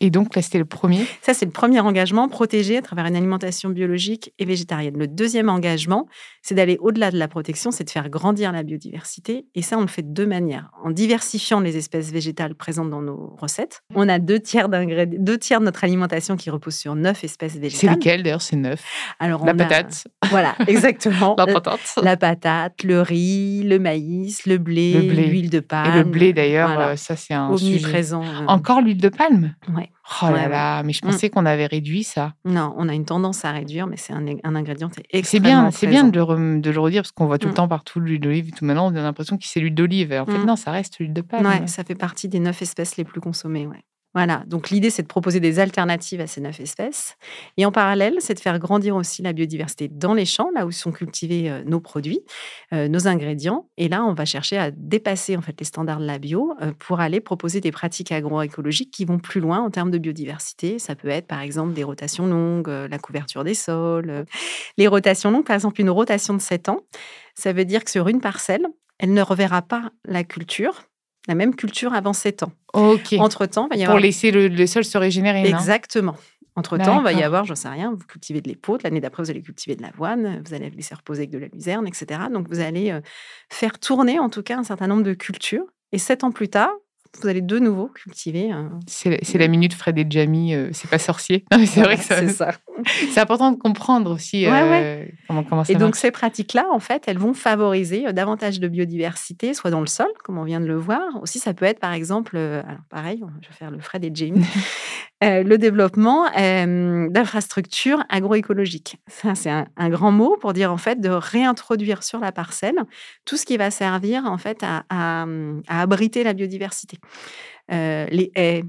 Et 0.00 0.10
donc 0.10 0.36
là, 0.36 0.42
c'était 0.42 0.58
le 0.58 0.64
premier. 0.64 1.04
Ça, 1.22 1.34
c'est 1.34 1.44
le 1.44 1.50
premier 1.50 1.80
engagement, 1.80 2.28
protéger 2.28 2.76
à 2.78 2.82
travers 2.82 3.06
une 3.06 3.16
alimentation 3.16 3.68
biologique 3.70 4.32
et 4.38 4.44
végétarienne. 4.44 4.96
Le 4.96 5.08
deuxième 5.08 5.48
engagement, 5.48 6.06
c'est 6.40 6.54
d'aller 6.54 6.76
au-delà 6.80 7.10
de 7.10 7.18
la 7.18 7.26
protection, 7.26 7.72
c'est 7.72 7.82
de 7.82 7.90
faire 7.90 8.08
grandir 8.08 8.52
la 8.52 8.62
biodiversité. 8.62 9.46
Et 9.56 9.62
ça, 9.62 9.76
on 9.76 9.80
le 9.80 9.88
fait 9.88 10.02
de 10.02 10.12
deux 10.12 10.26
manières. 10.26 10.70
En 10.84 10.90
diversifiant 10.92 11.58
les 11.58 11.76
espèces 11.76 12.12
végétales 12.12 12.54
présentes 12.54 12.90
dans 12.90 13.02
nos 13.02 13.34
recettes. 13.40 13.80
On 13.94 14.08
a 14.08 14.20
deux 14.20 14.38
tiers, 14.38 14.68
deux 14.68 15.38
tiers 15.38 15.58
de 15.58 15.64
notre 15.64 15.82
alimentation 15.82 16.36
qui 16.36 16.50
repose 16.50 16.76
sur 16.76 16.94
neuf 16.94 17.24
espèces 17.24 17.54
C'est 17.54 17.58
végétales. 17.58 17.94
lesquels 17.96 18.22
d'ailleurs 18.22 18.42
C'est 18.42 18.56
neuf? 18.56 18.84
Alors, 19.18 19.44
La 19.44 19.50
a- 19.50 19.54
patate. 19.54 20.06
Voilà, 20.30 20.54
exactement. 20.68 21.34
La 21.36 21.46
patate. 21.46 21.98
La 22.02 22.16
patate, 22.16 22.84
le 22.84 23.00
riz, 23.02 23.64
le 23.64 23.80
maïs, 23.80 24.46
le 24.46 24.58
blé, 24.58 24.92
Le 24.92 25.00
blé. 25.12 25.26
l'huile 25.26 25.50
de 25.50 25.60
palme. 25.60 25.92
Et 25.92 25.98
le 25.98 26.04
blé 26.04 26.32
d'ailleurs, 26.32 26.68
Voilà. 26.72 26.88
euh, 26.90 26.96
ça 26.96 27.16
c'est 27.16 27.34
un 27.34 27.56
sujet. 27.56 27.72
omniprésent. 27.74 28.22
euh, 28.22 28.46
Encore 28.46 28.80
l'huile 28.80 29.00
de 29.00 29.08
palme? 29.08 29.54
Ouais. 29.76 29.77
Oh 30.22 30.26
là 30.26 30.32
Ouais, 30.32 30.38
ouais. 30.44 30.48
là, 30.48 30.82
mais 30.82 30.92
je 30.92 31.00
Mm. 31.04 31.10
pensais 31.10 31.30
qu'on 31.30 31.46
avait 31.46 31.66
réduit 31.66 32.02
ça. 32.04 32.34
Non, 32.44 32.74
on 32.76 32.88
a 32.88 32.94
une 32.94 33.04
tendance 33.04 33.44
à 33.44 33.52
réduire, 33.52 33.86
mais 33.86 33.96
c'est 33.96 34.12
un, 34.12 34.24
un 34.44 34.54
ingrédient 34.56 34.88
qui 34.88 35.00
est 35.00 35.06
C'est 35.12 35.18
extrêmement 35.18 35.48
bien, 35.62 35.70
c'est 35.70 35.86
bien 35.86 36.00
présent. 36.08 36.08
de 36.12 36.16
le, 36.16 36.22
rem- 36.22 36.60
de 36.60 36.70
le 36.70 36.80
redire 36.80 37.02
parce 37.02 37.12
qu'on 37.12 37.26
voit 37.26 37.38
tout 37.38 37.46
le 37.46 37.52
Mm. 37.52 37.56
temps 37.56 37.68
partout 37.68 38.00
l'huile 38.00 38.20
d'olive. 38.20 38.48
et 38.48 38.52
Tout 38.52 38.64
maintenant, 38.64 38.90
on 38.92 38.96
a 38.96 39.02
l'impression 39.02 39.36
que 39.36 39.44
c'est 39.46 39.60
l'huile 39.60 39.74
d'olive. 39.74 40.12
En 40.12 40.26
fait, 40.26 40.38
Mm. 40.38 40.46
non, 40.46 40.56
ça 40.56 40.70
reste 40.70 40.98
l'huile 40.98 41.12
de 41.12 41.20
palme. 41.20 41.46
Ouais, 41.46 41.66
ça 41.66 41.84
fait 41.84 41.94
partie 41.94 42.28
des 42.28 42.40
neuf 42.40 42.62
espèces 42.62 42.96
les 42.96 43.04
plus 43.04 43.20
consommées. 43.20 43.66
Ouais. 43.66 43.82
Voilà, 44.18 44.42
donc 44.48 44.70
l'idée, 44.70 44.90
c'est 44.90 45.02
de 45.02 45.06
proposer 45.06 45.38
des 45.38 45.60
alternatives 45.60 46.20
à 46.20 46.26
ces 46.26 46.40
neuf 46.40 46.58
espèces. 46.58 47.16
Et 47.56 47.64
en 47.64 47.70
parallèle, 47.70 48.16
c'est 48.18 48.34
de 48.34 48.40
faire 48.40 48.58
grandir 48.58 48.96
aussi 48.96 49.22
la 49.22 49.32
biodiversité 49.32 49.86
dans 49.86 50.12
les 50.12 50.24
champs, 50.24 50.50
là 50.56 50.66
où 50.66 50.72
sont 50.72 50.90
cultivés 50.90 51.48
euh, 51.48 51.62
nos 51.64 51.78
produits, 51.78 52.18
euh, 52.72 52.88
nos 52.88 53.06
ingrédients. 53.06 53.68
Et 53.76 53.86
là, 53.86 54.02
on 54.02 54.14
va 54.14 54.24
chercher 54.24 54.58
à 54.58 54.72
dépasser 54.72 55.36
en 55.36 55.40
fait 55.40 55.54
les 55.60 55.64
standards 55.64 56.00
de 56.00 56.04
la 56.04 56.18
bio 56.18 56.52
euh, 56.60 56.72
pour 56.80 56.98
aller 56.98 57.20
proposer 57.20 57.60
des 57.60 57.70
pratiques 57.70 58.10
agroécologiques 58.10 58.90
qui 58.90 59.04
vont 59.04 59.20
plus 59.20 59.40
loin 59.40 59.60
en 59.60 59.70
termes 59.70 59.92
de 59.92 59.98
biodiversité. 59.98 60.80
Ça 60.80 60.96
peut 60.96 61.06
être 61.06 61.28
par 61.28 61.40
exemple 61.40 61.72
des 61.74 61.84
rotations 61.84 62.26
longues, 62.26 62.66
la 62.66 62.98
couverture 62.98 63.44
des 63.44 63.54
sols. 63.54 64.24
Les 64.78 64.88
rotations 64.88 65.30
longues, 65.30 65.46
par 65.46 65.54
exemple, 65.54 65.80
une 65.80 65.90
rotation 65.90 66.34
de 66.34 66.40
7 66.40 66.70
ans, 66.70 66.80
ça 67.36 67.52
veut 67.52 67.64
dire 67.64 67.84
que 67.84 67.90
sur 67.92 68.08
une 68.08 68.20
parcelle, 68.20 68.66
elle 68.98 69.12
ne 69.12 69.22
reverra 69.22 69.62
pas 69.62 69.92
la 70.04 70.24
culture 70.24 70.87
la 71.28 71.34
même 71.34 71.54
culture 71.54 71.94
avant 71.94 72.12
7 72.12 72.42
ans. 72.42 72.52
Entre-temps, 72.72 73.68
il 73.72 73.78
y 73.78 73.82
avoir... 73.82 73.96
Pour 73.96 74.02
laisser 74.02 74.30
le, 74.30 74.66
sol 74.66 74.84
se 74.84 74.98
régénérer. 74.98 75.46
Exactement. 75.46 76.16
Entre-temps, 76.56 76.98
il 76.98 77.04
va 77.04 77.12
y 77.12 77.22
avoir, 77.22 77.44
j'en 77.44 77.54
sais 77.54 77.68
rien, 77.68 77.92
vous 77.92 78.04
cultivez 78.04 78.40
de 78.40 78.48
l'épaule, 78.48 78.80
l'année 78.82 79.00
d'après, 79.00 79.22
vous 79.22 79.30
allez 79.30 79.42
cultiver 79.42 79.76
de 79.76 79.82
l'avoine, 79.82 80.42
vous 80.44 80.54
allez 80.54 80.70
laisser 80.70 80.94
reposer 80.94 81.20
avec 81.20 81.30
de 81.30 81.38
la 81.38 81.46
luzerne, 81.46 81.86
etc. 81.86 82.22
Donc, 82.32 82.48
vous 82.48 82.58
allez 82.58 82.90
euh, 82.90 83.00
faire 83.48 83.78
tourner, 83.78 84.18
en 84.18 84.28
tout 84.28 84.42
cas, 84.42 84.58
un 84.58 84.64
certain 84.64 84.88
nombre 84.88 85.04
de 85.04 85.14
cultures. 85.14 85.66
Et 85.92 85.98
sept 85.98 86.24
ans 86.24 86.32
plus 86.32 86.48
tard, 86.48 86.72
vous 87.20 87.28
allez 87.28 87.40
de 87.40 87.58
nouveau 87.58 87.88
cultiver. 87.88 88.50
C'est 88.86 89.38
la 89.38 89.48
minute 89.48 89.74
Fred 89.74 89.98
et 89.98 90.06
Jamie, 90.08 90.54
euh, 90.54 90.70
c'est 90.72 90.90
pas 90.90 90.98
sorcier. 90.98 91.44
c'est 91.66 91.82
vrai 91.82 91.96
que 91.96 92.02
c'est 92.02 92.28
ça. 92.28 92.52
c'est 93.10 93.20
important 93.20 93.52
de 93.52 93.56
comprendre 93.56 94.12
aussi 94.12 94.46
euh, 94.46 95.04
Comment, 95.26 95.44
comment, 95.44 95.64
ça 95.64 95.72
Et 95.72 95.76
donc, 95.76 95.96
ces 95.96 96.10
pratiques-là, 96.10 96.66
en 96.72 96.78
fait, 96.78 97.04
elles 97.06 97.18
vont 97.18 97.34
favoriser 97.34 98.06
euh, 98.06 98.12
davantage 98.12 98.60
de 98.60 98.68
biodiversité, 98.68 99.54
soit 99.54 99.70
dans 99.70 99.80
le 99.80 99.86
sol, 99.86 100.08
comme 100.24 100.38
on 100.38 100.44
vient 100.44 100.60
de 100.60 100.66
le 100.66 100.76
voir. 100.76 101.02
Aussi, 101.22 101.38
ça 101.38 101.54
peut 101.54 101.64
être, 101.64 101.80
par 101.80 101.92
exemple, 101.92 102.36
alors 102.36 102.82
pareil, 102.88 103.22
je 103.42 103.48
vais 103.48 103.54
faire 103.54 103.70
le 103.70 103.80
Fred 103.80 104.04
et 104.04 104.10
Jamie, 104.14 104.44
le 105.22 105.56
développement 105.56 106.26
d'infrastructures 107.10 108.04
agroécologiques. 108.08 108.96
Ça, 109.08 109.34
c'est 109.34 109.50
un, 109.50 109.66
un, 109.76 109.88
grand 109.88 110.12
mot 110.12 110.36
pour 110.40 110.52
dire, 110.52 110.72
en 110.72 110.76
fait, 110.76 111.00
de 111.00 111.08
réintroduire 111.08 112.02
sur 112.02 112.20
la 112.20 112.32
parcelle 112.32 112.76
tout 113.24 113.36
ce 113.36 113.44
qui 113.44 113.56
va 113.56 113.70
servir, 113.70 114.24
en 114.26 114.38
fait, 114.38 114.62
à, 114.62 114.84
à, 114.90 115.26
à 115.68 115.80
abriter 115.82 116.24
la 116.24 116.34
biodiversité. 116.34 116.98
les 117.68 118.30
haies 118.36 118.64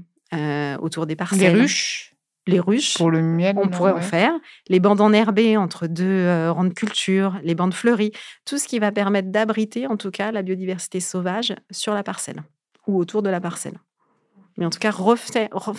autour 0.80 1.06
des 1.06 1.16
parcelles. 1.16 1.54
Les 1.54 1.60
ruches 1.62 2.10
les 2.50 2.60
ruches. 2.60 2.96
Pour 2.96 3.10
le 3.10 3.22
miel, 3.22 3.56
on 3.58 3.68
pourrait 3.68 3.92
en 3.92 4.00
faire. 4.00 4.32
Les 4.68 4.80
bandes 4.80 5.00
enherbées 5.00 5.56
entre 5.56 5.86
deux 5.86 6.04
euh, 6.04 6.52
rangs 6.52 6.64
de 6.64 6.74
culture, 6.74 7.38
les 7.42 7.54
bandes 7.54 7.74
fleuries, 7.74 8.12
tout 8.44 8.58
ce 8.58 8.68
qui 8.68 8.78
va 8.78 8.92
permettre 8.92 9.30
d'abriter 9.30 9.86
en 9.86 9.96
tout 9.96 10.10
cas 10.10 10.32
la 10.32 10.42
biodiversité 10.42 11.00
sauvage 11.00 11.54
sur 11.70 11.94
la 11.94 12.02
parcelle 12.02 12.42
ou 12.86 12.98
autour 12.98 13.22
de 13.22 13.30
la 13.30 13.40
parcelle. 13.40 13.78
Mais 14.56 14.66
en 14.66 14.70
tout 14.70 14.78
cas, 14.78 14.92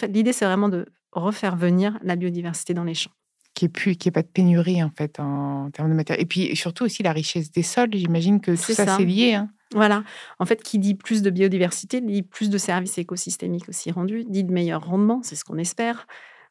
l'idée 0.07 0.33
c'est 0.33 0.45
vraiment 0.45 0.69
de 0.69 0.85
refaire 1.11 1.55
venir 1.55 1.97
la 2.03 2.15
biodiversité 2.15 2.73
dans 2.73 2.83
les 2.83 2.93
champs. 2.93 3.11
Qui 3.53 3.65
est 3.65 3.97
qui 3.97 4.07
est 4.07 4.11
pas 4.11 4.21
de 4.21 4.27
pénurie 4.27 4.81
en 4.81 4.91
fait 4.97 5.19
en, 5.19 5.69
termes 5.71 5.89
de 5.89 5.93
matière. 5.93 6.19
Et 6.19 6.25
puis 6.25 6.55
surtout 6.55 6.85
aussi 6.85 7.03
la 7.03 7.11
richesse 7.11 7.51
des 7.51 7.63
sols. 7.63 7.89
J'imagine 7.93 8.39
que 8.39 8.51
tout 8.51 8.73
ça, 8.73 8.97
c'est 8.97 9.05
lié. 9.05 9.33
Hein. 9.33 9.49
Voilà. 9.73 10.03
En 10.39 10.45
fait, 10.45 10.63
qui 10.63 10.79
dit 10.79 10.95
plus 10.95 11.21
de 11.21 11.29
biodiversité, 11.29 12.01
dit 12.01 12.23
plus 12.23 12.49
de 12.49 12.57
services 12.57 12.97
écosystémiques 12.97 13.69
aussi 13.69 13.91
rendus, 13.91 14.25
dit 14.27 14.43
de 14.43 14.51
meilleurs 14.51 14.85
rendements, 14.85 15.21
c'est 15.23 15.35
ce 15.35 15.43
qu'on 15.43 15.57
espère. 15.57 16.07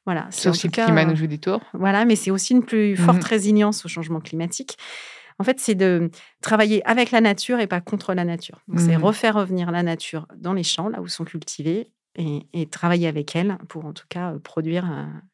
Voilà, 0.06 0.28
c'est 0.30 0.48
aussi 0.48 0.66
le 0.66 0.72
climat 0.72 1.04
nous 1.04 1.14
joue 1.14 1.26
des 1.26 1.38
tours. 1.38 1.60
Voilà, 1.74 2.04
mais 2.04 2.16
c'est 2.16 2.30
aussi 2.30 2.54
une 2.54 2.64
plus 2.64 2.96
forte 2.96 3.22
mmh 3.22 3.28
résilience 3.28 3.84
au 3.84 3.88
changement 3.88 4.20
climatique. 4.20 4.78
En 5.38 5.44
fait, 5.44 5.60
c'est 5.60 5.74
de 5.74 6.10
travailler 6.42 6.86
avec 6.86 7.10
la 7.10 7.20
nature 7.20 7.60
et 7.60 7.66
pas 7.66 7.80
contre 7.80 8.14
la 8.14 8.24
nature. 8.24 8.60
C'est 8.76 8.96
mmh 8.96 9.04
refaire 9.04 9.34
revenir 9.34 9.70
la 9.70 9.82
nature 9.82 10.26
dans 10.36 10.54
les 10.54 10.62
champs, 10.62 10.88
là 10.88 11.00
où 11.00 11.08
sont 11.08 11.24
cultivés, 11.24 11.90
et, 12.16 12.66
travailler 12.66 13.08
avec 13.08 13.34
elle 13.36 13.58
pour 13.68 13.84
en 13.84 13.92
tout 13.92 14.06
cas 14.08 14.34
produire 14.42 14.86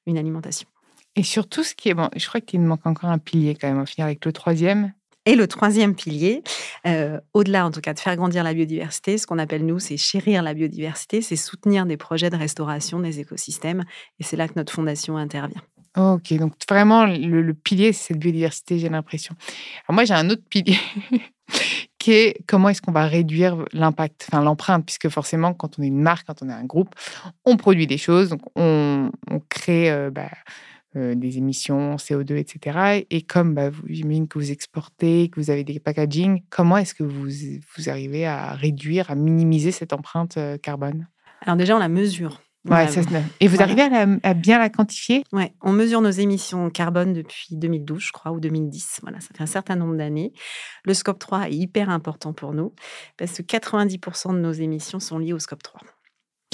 une 0.06 0.18
alimentation. 0.18 0.68
Et 1.14 1.22
surtout, 1.22 1.64
ce 1.64 1.74
qui 1.74 1.88
est 1.88 1.94
bon, 1.94 2.10
je 2.14 2.26
crois 2.26 2.40
qu'il 2.40 2.60
me 2.60 2.66
manque 2.66 2.86
encore 2.86 3.10
un 3.10 3.18
pilier 3.18 3.54
quand 3.54 3.68
même. 3.68 3.80
On 3.80 3.86
finir 3.86 4.06
avec 4.06 4.24
le 4.24 4.32
troisième, 4.32 4.92
et 5.26 5.34
le 5.34 5.48
troisième 5.48 5.96
pilier, 5.96 6.42
euh, 6.86 7.20
au-delà 7.34 7.66
en 7.66 7.72
tout 7.72 7.80
cas 7.80 7.92
de 7.92 7.98
faire 7.98 8.14
grandir 8.14 8.44
la 8.44 8.54
biodiversité, 8.54 9.18
ce 9.18 9.26
qu'on 9.26 9.40
appelle 9.40 9.66
nous, 9.66 9.80
c'est 9.80 9.96
chérir 9.96 10.40
la 10.40 10.54
biodiversité, 10.54 11.20
c'est 11.20 11.34
soutenir 11.34 11.84
des 11.84 11.96
projets 11.96 12.30
de 12.30 12.36
restauration 12.36 13.00
des 13.00 13.18
écosystèmes. 13.18 13.82
Et 14.20 14.22
c'est 14.22 14.36
là 14.36 14.46
que 14.46 14.52
notre 14.54 14.72
fondation 14.72 15.16
intervient. 15.16 15.62
Ok, 15.96 16.32
donc 16.34 16.52
vraiment, 16.68 17.06
le, 17.06 17.54
pilier, 17.54 17.92
c'est 17.92 18.12
cette 18.12 18.18
biodiversité, 18.18 18.78
j'ai 18.78 18.88
l'impression. 18.88 19.34
Alors 19.88 19.94
moi, 19.94 20.04
j'ai 20.04 20.14
un 20.14 20.30
autre 20.30 20.44
pilier 20.48 20.78
comment 22.46 22.68
est-ce 22.68 22.82
qu'on 22.82 22.92
va 22.92 23.06
réduire 23.06 23.64
l'impact, 23.72 24.28
enfin 24.28 24.42
l'empreinte, 24.42 24.84
puisque 24.84 25.08
forcément, 25.08 25.54
quand 25.54 25.78
on 25.78 25.82
est 25.82 25.88
une 25.88 26.00
marque, 26.00 26.26
quand 26.26 26.42
on 26.42 26.48
est 26.48 26.52
un 26.52 26.64
groupe, 26.64 26.94
on 27.44 27.56
produit 27.56 27.86
des 27.86 27.98
choses, 27.98 28.30
donc 28.30 28.40
on, 28.54 29.10
crée... 29.48 29.90
Euh, 29.90 30.10
bah, 30.10 30.30
euh, 30.96 31.14
des 31.14 31.36
émissions 31.36 31.96
CO2, 31.96 32.36
etc. 32.36 33.04
Et 33.10 33.20
comme 33.20 33.52
bah, 33.52 33.70
j'imagine 33.86 34.28
que 34.28 34.38
vous 34.38 34.50
exportez, 34.50 35.28
que 35.28 35.38
vous 35.38 35.50
avez 35.50 35.62
des 35.62 35.78
packaging, 35.78 36.40
comment 36.48 36.78
est-ce 36.78 36.94
que 36.94 37.02
vous, 37.02 37.28
vous 37.76 37.90
arrivez 37.90 38.24
à 38.24 38.54
réduire, 38.54 39.10
à 39.10 39.14
minimiser 39.14 39.72
cette 39.72 39.92
empreinte 39.92 40.38
euh, 40.38 40.56
carbone? 40.56 41.06
Alors 41.42 41.56
déjà, 41.56 41.76
on 41.76 41.80
la 41.80 41.90
mesure. 41.90 42.40
Ouais, 42.68 42.86
et 43.40 43.48
vous 43.48 43.62
arrivez 43.62 43.82
à, 44.22 44.34
bien 44.34 44.58
la 44.58 44.68
quantifier? 44.68 45.22
Oui, 45.32 45.44
on 45.62 45.72
mesure 45.72 46.00
nos 46.00 46.10
émissions 46.10 46.70
carbone 46.70 47.12
depuis 47.12 47.56
2012, 47.56 48.02
je 48.02 48.12
crois, 48.12 48.32
ou 48.32 48.40
2010. 48.40 49.00
Voilà, 49.02 49.20
ça 49.20 49.28
fait 49.34 49.42
un 49.42 49.46
certain 49.46 49.76
nombre 49.76 49.96
d'années. 49.96 50.32
Le 50.84 50.94
scope 50.94 51.18
3 51.18 51.48
est 51.48 51.54
hyper 51.54 51.90
important 51.90 52.32
pour 52.32 52.52
nous 52.52 52.74
parce 53.16 53.32
que 53.38 53.42
90% 53.42 54.34
de 54.34 54.38
nos 54.38 54.52
émissions 54.52 55.00
sont 55.00 55.18
liées 55.18 55.32
au 55.32 55.38
scope 55.38 55.62
3. 55.62 55.80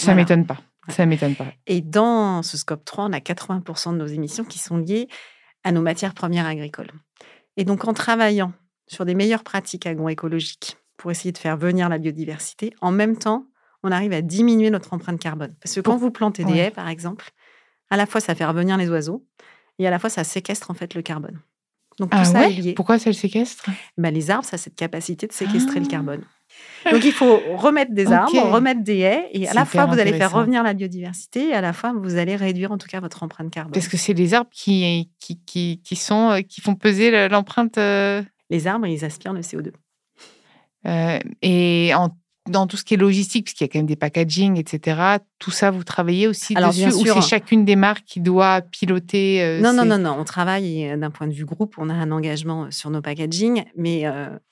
Ça 0.01 0.13
ne 0.13 0.17
m'étonne 0.17 0.47
pas. 0.47 0.59
Ça 0.89 1.05
ne 1.05 1.11
m'étonne 1.11 1.37
pas. 1.37 1.47
Et 1.67 1.81
dans 1.81 2.43
ce 2.43 2.57
scope 2.57 2.85
3, 2.85 3.07
on 3.07 3.13
a 3.13 3.19
80% 3.19 3.93
de 3.93 3.99
nos 3.99 4.07
émissions 4.07 4.45
qui 4.45 4.59
sont 4.59 4.77
liées 4.77 5.09
à 5.65 5.73
nos 5.73 5.83
matières 5.83 6.15
premières 6.15 6.47
agricoles. 6.47 6.91
Et 7.57 7.65
donc, 7.65 7.87
en 7.87 7.93
travaillant 7.93 8.53
sur 8.89 9.05
des 9.05 9.15
meilleures 9.15 9.45
pratiques 9.45 9.87
agroécologiques 9.87 10.77
pour 10.97 11.11
essayer 11.11 11.33
de 11.33 11.39
faire 11.39 11.57
venir 11.57 11.89
la 11.89 11.99
biodiversité, 11.99 12.75
en 12.81 12.91
même 12.91 13.17
temps, 13.17 13.47
on 13.83 13.91
arrive 13.91 14.13
à 14.13 14.23
diminuer 14.23 14.71
notre 14.71 14.93
empreinte 14.93 15.21
carbone. 15.21 15.55
Parce 15.61 15.75
que 15.75 15.81
quand 15.81 15.97
vous 15.97 16.11
plantez 16.11 16.45
des 16.45 16.57
haies, 16.57 16.71
par 16.71 16.89
exemple, 16.89 17.31
à 17.91 17.97
la 17.97 18.07
fois 18.07 18.21
ça 18.21 18.35
fait 18.35 18.45
revenir 18.45 18.77
les 18.77 18.89
oiseaux 18.91 19.27
et 19.79 19.87
à 19.87 19.91
la 19.91 19.99
fois 19.99 20.11
ça 20.11 20.25
séquestre 20.25 20.71
en 20.71 20.75
fait 20.75 20.95
le 20.95 21.03
carbone. 21.03 21.41
Donc 21.99 22.11
tout 22.11 22.19
ah 22.19 22.25
ça 22.25 22.49
est 22.49 22.53
lié. 22.53 22.73
Pourquoi 22.73 22.99
ça 22.99 23.11
le 23.11 23.15
séquestre? 23.15 23.69
Bah, 23.99 24.11
Les 24.11 24.31
arbres, 24.31 24.47
ça 24.47 24.55
a 24.55 24.59
cette 24.59 24.77
capacité 24.77 25.27
de 25.27 25.33
séquestrer 25.33 25.79
le 25.79 25.87
ah. 25.87 25.91
carbone. 25.91 26.23
Donc 26.91 27.05
il 27.05 27.13
faut 27.13 27.39
remettre 27.57 27.93
des 27.93 28.13
arbres, 28.13 28.51
remettre 28.51 28.83
des 28.83 28.99
haies, 28.99 29.29
et 29.33 29.49
à 29.49 29.55
la 29.55 29.65
fois 29.65 29.87
vous 29.87 29.99
allez 29.99 30.13
faire 30.13 30.33
revenir 30.33 30.63
la 30.63 30.75
biodiversité, 30.75 31.49
et 31.49 31.55
à 31.55 31.61
la 31.61 31.73
fois 31.73 31.93
vous 31.93 32.17
allez 32.17 32.37
réduire 32.37 32.73
en 32.73 32.79
tout 32.79 32.89
cas 32.89 33.01
votre 33.01 33.23
empreinte 33.23 33.51
carbone. 33.51 33.73
Parce 33.73 33.89
que 33.89 33.97
c'est 33.97 34.13
les 34.13 34.35
arbres 34.35 34.51
qui, 34.53 35.11
qui, 35.19 35.41
qui, 35.45 35.81
qui, 35.83 35.97
sont, 35.97 36.31
euh, 36.31 36.41
qui 36.41 36.61
font 36.61 36.75
peser 36.75 37.29
l'empreinte. 37.29 37.79
Euh 37.79 38.23
les 38.53 38.67
arbres, 38.67 38.87
ils 38.87 39.05
aspirent 39.05 39.33
le 39.33 39.41
CO2. 39.41 39.73
Euh, 40.87 41.19
et 41.41 41.93
en 41.95 42.11
dans 42.49 42.67
tout 42.67 42.77
ce 42.77 42.85
qui 42.85 42.95
est 42.95 42.97
logistique, 42.97 43.45
puisqu'il 43.45 43.65
y 43.65 43.67
a 43.67 43.69
quand 43.69 43.79
même 43.79 43.87
des 43.87 43.97
packaging, 43.97 44.59
etc., 44.59 45.19
tout 45.43 45.51
ça, 45.51 45.73
vous 45.73 45.83
travaillez 45.83 46.29
aussi 46.29 46.55
Alors, 46.57 46.71
dessus 46.71 46.87
Ou 46.87 47.05
c'est 47.05 47.21
chacune 47.21 47.65
des 47.65 47.75
marques 47.75 48.05
qui 48.07 48.21
doit 48.21 48.61
piloter 48.61 49.43
euh, 49.43 49.61
Non, 49.61 49.73
non, 49.73 49.85
non, 49.85 49.99
non. 49.99 50.17
On 50.17 50.23
travaille 50.23 50.89
euh, 50.89 50.97
d'un 50.97 51.11
point 51.11 51.27
de 51.27 51.33
vue 51.33 51.45
groupe. 51.45 51.75
On 51.79 51.91
a 51.91 51.95
un 51.95 52.13
engagement 52.13 52.65
euh, 52.65 52.67
sur 52.71 52.91
nos 52.91 53.03
packaging, 53.03 53.65
mais 53.77 54.05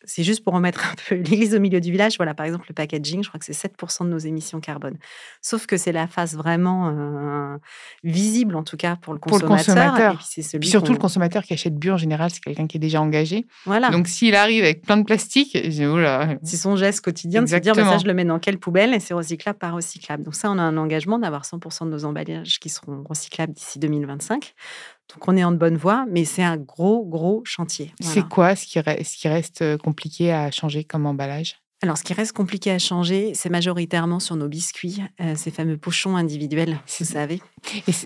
c'est 0.05 0.25
juste 0.25 0.43
pour 0.43 0.53
remettre 0.53 0.85
un 0.85 0.95
peu 1.09 1.15
l'église 1.31 1.55
au 1.55 1.61
milieu 1.61 1.81
du 1.81 1.93
village. 1.93 2.17
Voilà, 2.17 2.35
par 2.35 2.45
exemple, 2.45 2.67
le 2.69 2.75
packaging, 2.75 3.23
je 3.23 3.29
crois 3.29 3.39
que 3.39 3.47
c'est 3.47 3.53
7% 3.53 4.05
de 4.05 4.11
nos 4.11 4.19
émissions 4.19 4.61
carbone. 4.61 4.97
Sauf 5.43 5.67
que 5.67 5.77
c'est 5.77 5.93
la 5.93 6.09
phase 6.09 6.35
vraiment 6.37 7.59
visible, 8.03 8.57
en 8.57 8.65
tout 8.65 8.77
cas, 8.77 8.97
pour 8.97 9.13
le 9.13 9.21
consommateur. 9.21 9.47
Pour 9.47 9.57
le 9.57 9.65
consommateur. 9.65 10.13
Et 10.15 10.17
puis, 10.17 10.43
c'est 10.43 10.65
surtout 10.65 10.93
le 10.93 10.99
consommateur 10.99 11.45
qui 11.45 11.53
achète 11.53 11.77
bio, 11.77 11.95
en 11.95 11.99
général, 11.99 12.31
c'est 12.31 12.41
quelqu'un 12.41 12.67
qui 12.67 12.79
est 12.79 12.81
déjà 12.81 13.01
engagé. 13.01 13.47
Voilà. 13.65 13.91
Donc, 13.91 14.09
s'il 14.09 14.35
arrive 14.35 14.65
avec 14.65 14.83
plein 14.83 14.97
de 14.97 15.05
plastique, 15.05 15.57
c'est 16.43 16.57
son 16.57 16.75
geste 16.75 17.01
quotidien 17.03 17.43
de 17.43 17.47
se 17.47 17.57
dire, 17.57 17.75
ça, 17.85 17.99
je 17.99 18.07
le 18.07 18.15
mets 18.15 18.25
dans 18.25 18.39
quelle 18.39 18.59
poubelle 18.59 18.95
et 18.95 19.01
c'est 19.01 19.15
recyclable 19.15 19.59
par 19.59 19.75
recyclable. 19.75 20.23
Donc 20.25 20.35
ça, 20.35 20.51
on 20.51 20.59
a 20.59 20.63
un 20.63 20.77
engagement 20.77 21.19
d'avoir 21.19 21.45
100% 21.45 21.87
de 21.87 21.91
nos 21.91 22.05
emballages 22.05 22.59
qui 22.59 22.69
seront 22.69 23.05
recyclables 23.09 23.53
d'ici 23.53 23.79
2025. 23.79 24.55
Donc 25.15 25.29
on 25.29 25.37
est 25.37 25.45
en 25.45 25.53
bonne 25.53 25.77
voie, 25.77 26.07
mais 26.09 26.25
c'est 26.25 26.43
un 26.43 26.57
gros, 26.57 27.05
gros 27.05 27.43
chantier. 27.45 27.93
C'est 28.01 28.27
quoi 28.29 28.55
ce 28.57 28.67
qui, 28.67 28.79
ce 28.79 29.17
qui 29.17 29.29
reste 29.29 29.63
euh, 29.63 29.77
compliqué 29.77 30.33
à 30.33 30.51
changer 30.51 30.85
comme 30.85 31.07
emballage? 31.07 31.60
Alors, 31.83 31.97
ce 31.97 32.05
qui 32.05 32.13
reste 32.13 32.33
compliqué 32.33 32.71
à 32.71 32.79
changer, 32.79 33.33
c'est 33.33 33.49
majoritairement 33.49 34.21
sur 34.21 34.37
nos 34.37 34.49
biscuits, 34.49 35.01
euh, 35.21 35.35
ces 35.35 35.51
fameux 35.51 35.79
pochons 35.79 36.15
individuels, 36.15 36.79
vous 36.99 37.05
savez. 37.07 37.41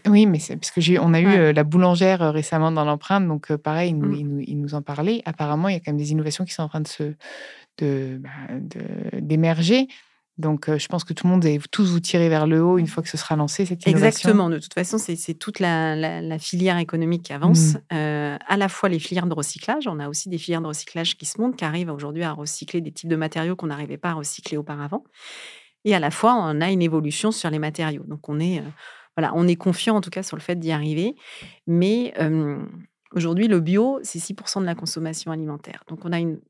oui, 0.06 0.26
mais 0.26 0.38
c'est 0.38 0.56
parce 0.56 0.70
que 0.70 0.80
j'ai, 0.80 1.00
on 1.00 1.12
a 1.12 1.20
eu 1.20 1.26
euh, 1.26 1.52
la 1.52 1.64
boulangère 1.64 2.32
récemment 2.32 2.70
dans 2.70 2.84
l'empreinte, 2.84 3.26
donc 3.26 3.52
pareil, 3.56 3.90
il 3.90 3.98
nous, 3.98 4.22
mmh. 4.22 4.42
il, 4.46 4.60
nous, 4.60 4.74
en 4.74 4.82
parlait. 4.82 5.22
Apparemment, 5.24 5.68
il 5.68 5.72
y 5.72 5.76
a 5.76 5.80
quand 5.80 5.90
même 5.90 5.98
des 5.98 6.12
innovations 6.12 6.44
qui 6.44 6.52
sont 6.52 6.62
en 6.62 6.68
train 6.68 6.82
de 6.82 6.88
se, 6.88 7.14
de, 7.78 8.20
bah, 8.20 8.30
d'émerger. 9.20 9.88
Donc, 10.36 10.68
je 10.68 10.86
pense 10.88 11.04
que 11.04 11.12
tout 11.12 11.26
le 11.26 11.32
monde 11.32 11.44
va 11.44 11.50
tous 11.70 11.92
vous 11.92 12.00
tirer 12.00 12.28
vers 12.28 12.46
le 12.46 12.62
haut 12.62 12.76
une 12.76 12.88
fois 12.88 13.02
que 13.02 13.08
ce 13.08 13.16
sera 13.16 13.36
lancé, 13.36 13.66
cette 13.66 13.86
innovation. 13.86 14.08
Exactement. 14.08 14.50
De 14.50 14.58
toute 14.58 14.74
façon, 14.74 14.98
c'est 14.98 15.34
toute 15.34 15.60
la, 15.60 16.38
filière 16.38 16.78
économique 16.78 17.22
qui 17.22 17.32
avance. 17.32 17.74
Mmh. 17.74 17.94
à 17.94 18.56
la 18.56 18.68
fois 18.68 18.88
les 18.88 18.98
filières 18.98 19.26
de 19.26 19.34
recyclage. 19.34 19.86
On 19.86 20.00
a 20.00 20.08
aussi 20.08 20.28
des 20.28 20.38
filières 20.38 20.60
de 20.60 20.66
recyclage 20.66 21.16
qui 21.16 21.26
se 21.26 21.40
montent, 21.40 21.56
qui 21.56 21.64
arrivent 21.64 21.90
aujourd'hui 21.90 22.24
à 22.24 22.32
recycler 22.32 22.80
des 22.80 22.90
types 22.90 23.08
de 23.08 23.16
matériaux 23.16 23.54
qu'on 23.54 23.68
n'arrivait 23.68 23.96
pas 23.96 24.10
à 24.10 24.14
recycler 24.14 24.56
auparavant. 24.56 25.04
et 25.84 25.94
à 25.94 26.00
la 26.00 26.10
fois 26.10 26.34
on 26.34 26.60
a 26.60 26.70
une 26.70 26.82
évolution 26.82 27.30
sur 27.30 27.50
les 27.50 27.58
matériaux. 27.58 28.02
Donc 28.06 28.28
on 28.28 28.40
est, 28.40 28.62
voilà, 29.16 29.32
on 29.34 29.46
est 29.46 29.56
confiant 29.56 29.96
en 29.96 30.00
tout 30.00 30.10
cas 30.10 30.22
sur 30.22 30.36
le 30.36 30.42
fait 30.42 30.56
d'y 30.58 30.72
arriver. 30.72 31.14
Mais 31.66 32.12
aujourd'hui, 33.14 33.48
le 33.48 33.60
bio, 33.60 34.00
c'est 34.02 34.18
6% 34.18 34.60
de 34.60 34.66
la 34.66 34.74
consommation 34.74 35.30
alimentaire. 35.30 35.84
Donc 35.88 36.04
on 36.04 36.12
a 36.12 36.18
une, 36.18 36.40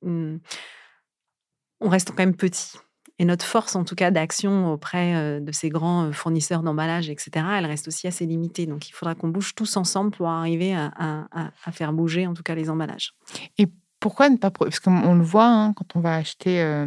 on 1.80 1.88
reste 1.88 2.08
quand 2.08 2.18
même 2.18 2.36
petit. 2.36 2.72
Et 3.18 3.24
notre 3.24 3.44
force, 3.44 3.76
en 3.76 3.84
tout 3.84 3.94
cas, 3.94 4.10
d'action 4.10 4.72
auprès 4.72 5.40
de 5.40 5.52
ces 5.52 5.68
grands 5.68 6.12
fournisseurs 6.12 6.62
d'emballage, 6.62 7.08
etc., 7.10 7.46
elle 7.56 7.66
reste 7.66 7.86
aussi 7.86 8.08
assez 8.08 8.26
limitée. 8.26 8.66
Donc, 8.66 8.88
il 8.88 8.92
faudra 8.92 9.14
qu'on 9.14 9.28
bouge 9.28 9.54
tous 9.54 9.76
ensemble 9.76 10.10
pour 10.10 10.28
arriver 10.28 10.74
à, 10.74 11.50
faire 11.72 11.92
bouger, 11.92 12.26
en 12.26 12.34
tout 12.34 12.42
cas, 12.42 12.56
les 12.56 12.70
emballages. 12.70 13.14
Et 13.58 13.68
pourquoi 14.00 14.28
ne 14.28 14.36
pas... 14.36 14.50
Parce 14.50 14.80
qu'on 14.80 15.14
le 15.14 15.22
voit 15.22 15.46
hein, 15.46 15.72
quand 15.74 15.94
on 15.94 16.00
va 16.00 16.16
acheter, 16.16 16.86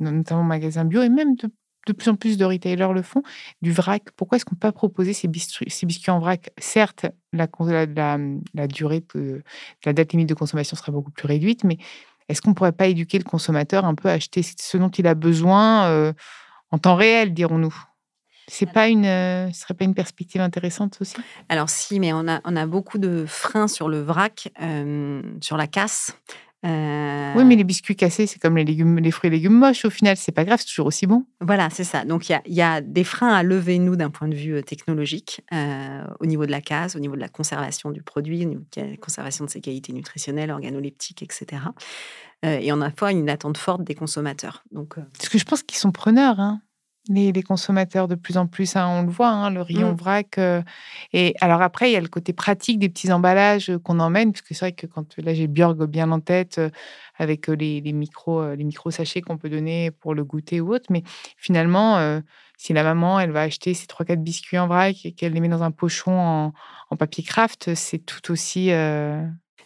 notamment 0.00 0.40
au 0.40 0.44
magasin 0.44 0.84
bio, 0.84 1.02
et 1.02 1.10
même 1.10 1.36
de, 1.36 1.92
plus 1.92 2.08
en 2.08 2.16
plus 2.16 2.38
de 2.38 2.44
retailers 2.44 2.92
le 2.94 3.02
font, 3.02 3.22
du 3.60 3.70
vrac. 3.70 4.02
Pourquoi 4.16 4.36
est-ce 4.36 4.44
qu'on 4.44 4.54
ne 4.54 4.58
peut 4.58 4.68
pas 4.68 4.72
proposer 4.72 5.12
ces 5.12 5.28
biscuits, 5.28 6.10
en 6.10 6.20
vrac? 6.20 6.50
Certes, 6.58 7.06
la, 7.32 7.46
durée, 8.66 9.04
la 9.84 9.92
date 9.92 10.12
limite 10.12 10.28
de 10.28 10.34
consommation 10.34 10.74
sera 10.74 10.90
beaucoup 10.90 11.10
plus 11.10 11.26
réduite, 11.26 11.64
mais 11.64 11.76
est-ce 12.28 12.42
qu'on 12.42 12.50
ne 12.50 12.54
pourrait 12.54 12.72
pas 12.72 12.86
éduquer 12.86 13.18
le 13.18 13.24
consommateur 13.24 13.84
un 13.84 13.94
peu 13.94 14.08
à 14.08 14.12
acheter 14.12 14.42
ce 14.42 14.76
dont 14.76 14.88
il 14.88 15.06
a 15.06 15.14
besoin 15.14 15.86
euh, 15.86 16.12
en 16.70 16.78
temps 16.78 16.96
réel, 16.96 17.32
dirons-nous? 17.32 17.74
C'est 18.48 18.70
pas 18.70 18.88
une, 18.88 19.06
euh, 19.06 19.50
ce 19.52 19.62
serait 19.62 19.74
pas 19.74 19.84
une 19.84 19.94
perspective 19.94 20.40
intéressante 20.40 20.98
aussi? 21.00 21.16
Alors 21.48 21.68
si, 21.68 21.98
mais 21.98 22.12
on 22.12 22.28
a, 22.28 22.40
on 22.44 22.54
a 22.54 22.66
beaucoup 22.66 22.98
de 22.98 23.24
freins 23.26 23.66
sur 23.66 23.88
le 23.88 24.00
vrac, 24.00 24.52
euh, 24.62 25.20
sur 25.40 25.56
la 25.56 25.66
casse. 25.66 26.16
Oui, 26.66 27.44
mais 27.44 27.56
les 27.56 27.64
biscuits 27.64 27.96
cassés, 27.96 28.26
c'est 28.26 28.40
comme 28.40 28.56
les, 28.56 28.64
légumes, 28.64 28.98
les 28.98 29.10
fruits 29.10 29.28
et 29.28 29.30
légumes 29.30 29.58
moches 29.58 29.84
au 29.84 29.90
final. 29.90 30.16
C'est 30.16 30.32
pas 30.32 30.44
grave, 30.44 30.58
c'est 30.60 30.68
toujours 30.68 30.86
aussi 30.86 31.06
bon. 31.06 31.24
Voilà, 31.40 31.70
c'est 31.70 31.84
ça. 31.84 32.04
Donc 32.04 32.28
il 32.28 32.40
y, 32.46 32.62
a, 32.62 32.80
des 32.80 33.04
freins 33.04 33.32
à 33.32 33.42
lever, 33.42 33.78
nous, 33.78 33.96
d'un 33.96 34.10
point 34.10 34.28
de 34.28 34.34
vue 34.34 34.62
technologique, 34.62 35.42
au 36.20 36.26
niveau 36.26 36.46
de 36.46 36.50
la 36.50 36.60
casse, 36.60 36.96
au 36.96 36.98
niveau 36.98 37.14
de 37.14 37.20
la 37.20 37.28
conservation 37.28 37.90
du 37.90 38.02
produit, 38.02 38.44
au 38.44 38.48
niveau 38.48 38.62
de 38.76 38.82
la 38.82 38.96
conservation 38.96 39.44
de 39.44 39.50
ses 39.50 39.60
qualités 39.60 39.92
nutritionnelles, 39.92 40.50
organoleptiques, 40.50 41.22
etc. 41.22 41.62
et 42.42 42.72
on 42.72 42.80
a 42.80 42.90
fois 42.90 43.12
une 43.12 43.28
attente 43.28 43.58
forte 43.58 43.84
des 43.84 43.94
consommateurs. 43.94 44.64
Donc, 44.72 44.96
Parce 45.18 45.28
que 45.28 45.38
je 45.38 45.44
pense 45.44 45.62
qu'ils 45.62 45.78
sont 45.78 45.92
preneurs. 45.92 46.40
Hein 46.40 46.60
les, 47.08 47.42
consommateurs 47.42 48.08
de 48.08 48.14
plus 48.14 48.36
en 48.36 48.46
plus. 48.46 48.76
Hein, 48.76 48.86
on 48.88 49.02
le 49.02 49.10
voit, 49.10 49.28
hein, 49.28 49.50
le 49.50 49.62
rayon 49.62 49.92
mmh. 49.92 49.96
vrac. 49.96 50.38
Euh, 50.38 50.62
et 51.12 51.34
alors 51.40 51.62
après, 51.62 51.90
il 51.90 51.92
y 51.92 51.96
a 51.96 52.00
le 52.00 52.08
côté 52.08 52.32
pratique 52.32 52.78
des 52.78 52.88
petits 52.88 53.12
emballages 53.12 53.70
euh, 53.70 53.78
qu'on 53.78 54.00
emmène, 54.00 54.32
parce 54.32 54.42
que 54.42 54.54
c'est 54.54 54.66
vrai 54.66 54.72
que 54.72 54.86
quand 54.86 55.16
là 55.18 55.34
j'ai 55.34 55.46
Björg 55.46 55.86
bien 55.86 56.10
en 56.10 56.20
tête 56.20 56.58
euh, 56.58 56.70
avec 57.18 57.48
les, 57.48 57.80
micros, 57.92 58.54
les 58.54 58.64
micros 58.64 58.90
sachets 58.90 59.20
qu'on 59.22 59.38
peut 59.38 59.48
donner 59.48 59.90
pour 59.90 60.14
le 60.14 60.24
goûter 60.24 60.60
ou 60.60 60.74
autre, 60.74 60.86
mais 60.90 61.02
finalement, 61.38 62.20
si 62.58 62.74
la 62.74 62.82
maman 62.82 63.18
elle 63.18 63.30
va 63.30 63.40
acheter 63.40 63.72
ses 63.72 63.86
trois 63.86 64.04
quatre 64.04 64.22
biscuits 64.22 64.58
en 64.58 64.66
vrac 64.66 64.96
et 65.06 65.12
qu'elle 65.12 65.32
les 65.32 65.40
met 65.40 65.48
dans 65.48 65.62
un 65.62 65.70
pochon 65.70 66.12
en, 66.12 66.52
en 66.90 66.96
papier 66.96 67.24
craft, 67.24 67.74
c'est 67.74 68.00
tout 68.00 68.30
aussi 68.30 68.70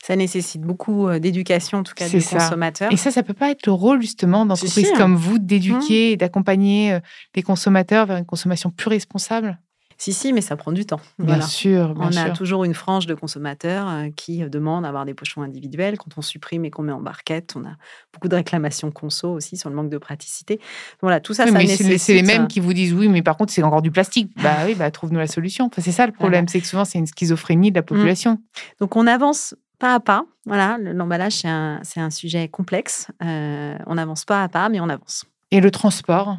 ça 0.02 0.16
nécessite 0.16 0.62
beaucoup 0.62 1.10
d'éducation, 1.18 1.78
en 1.78 1.82
tout 1.82 1.94
cas, 1.94 2.08
des 2.08 2.22
consommateurs. 2.22 2.92
Et 2.92 2.96
ça, 2.96 3.10
ça 3.10 3.22
peut 3.22 3.34
pas 3.34 3.50
être 3.50 3.66
le 3.66 3.72
rôle, 3.72 4.00
justement, 4.00 4.46
d'entreprises 4.46 4.92
comme 4.96 5.14
vous, 5.14 5.38
d'éduquer 5.38 6.10
mmh. 6.10 6.12
et 6.12 6.16
d'accompagner 6.16 6.98
les 7.34 7.42
consommateurs 7.42 8.06
vers 8.06 8.16
une 8.16 8.26
consommation 8.26 8.70
plus 8.70 8.88
responsable? 8.88 9.58
Si, 10.00 10.14
si, 10.14 10.32
mais 10.32 10.40
ça 10.40 10.56
prend 10.56 10.72
du 10.72 10.86
temps. 10.86 11.00
Bien 11.18 11.42
sûr. 11.42 11.94
on 11.98 12.16
a 12.16 12.30
toujours 12.30 12.64
une 12.64 12.72
frange 12.72 13.04
de 13.04 13.12
consommateurs 13.12 14.06
qui 14.16 14.38
demandent 14.48 14.86
à 14.86 14.88
avoir 14.88 15.04
des 15.04 15.12
pochons 15.12 15.42
individuels. 15.42 15.98
Quand 15.98 16.16
on 16.16 16.22
supprime 16.22 16.64
et 16.64 16.70
qu'on 16.70 16.82
met 16.82 16.92
en 16.92 17.02
barquette, 17.02 17.52
on 17.54 17.66
a 17.66 17.76
beaucoup 18.14 18.28
de 18.28 18.34
réclamations 18.34 18.90
conso 18.90 19.30
aussi 19.30 19.58
sur 19.58 19.68
le 19.68 19.76
manque 19.76 19.90
de 19.90 19.98
praticité. 19.98 20.58
Voilà, 21.02 21.20
tout 21.20 21.34
ça, 21.34 21.46
ça 21.46 21.52
nécessite... 21.52 21.98
C'est 21.98 22.14
les 22.14 22.22
mêmes 22.22 22.48
qui 22.48 22.60
vous 22.60 22.72
disent 22.72 22.94
oui, 22.94 23.08
mais 23.08 23.20
par 23.20 23.36
contre, 23.36 23.52
c'est 23.52 23.62
encore 23.62 23.82
du 23.82 23.90
plastique. 23.90 24.32
Bah 24.42 24.56
oui, 24.64 24.74
bah, 24.74 24.90
trouve-nous 24.90 25.18
la 25.18 25.26
solution. 25.26 25.66
Enfin, 25.66 25.82
c'est 25.82 25.92
ça 25.92 26.06
le 26.06 26.12
problème, 26.12 26.48
c'est 26.48 26.62
que 26.62 26.66
souvent, 26.66 26.86
c'est 26.86 26.98
une 26.98 27.06
schizophrénie 27.06 27.70
de 27.70 27.76
la 27.76 27.82
mmh. 27.82 27.84
population. 27.84 28.38
Donc, 28.80 28.96
on 28.96 29.06
avance 29.06 29.54
pas 29.80 29.94
à 29.94 30.00
pas. 30.00 30.24
Voilà, 30.46 30.78
l'emballage, 30.78 31.32
c'est 31.32 31.48
un, 31.48 31.80
un, 31.96 32.10
sujet 32.10 32.46
complexe. 32.48 33.08
Euh, 33.22 33.76
on 33.86 33.98
avance 33.98 34.24
pas 34.24 34.44
à 34.44 34.48
pas, 34.48 34.68
mais 34.68 34.78
on 34.78 34.88
avance. 34.88 35.24
Et 35.50 35.60
le 35.60 35.72
transport? 35.72 36.38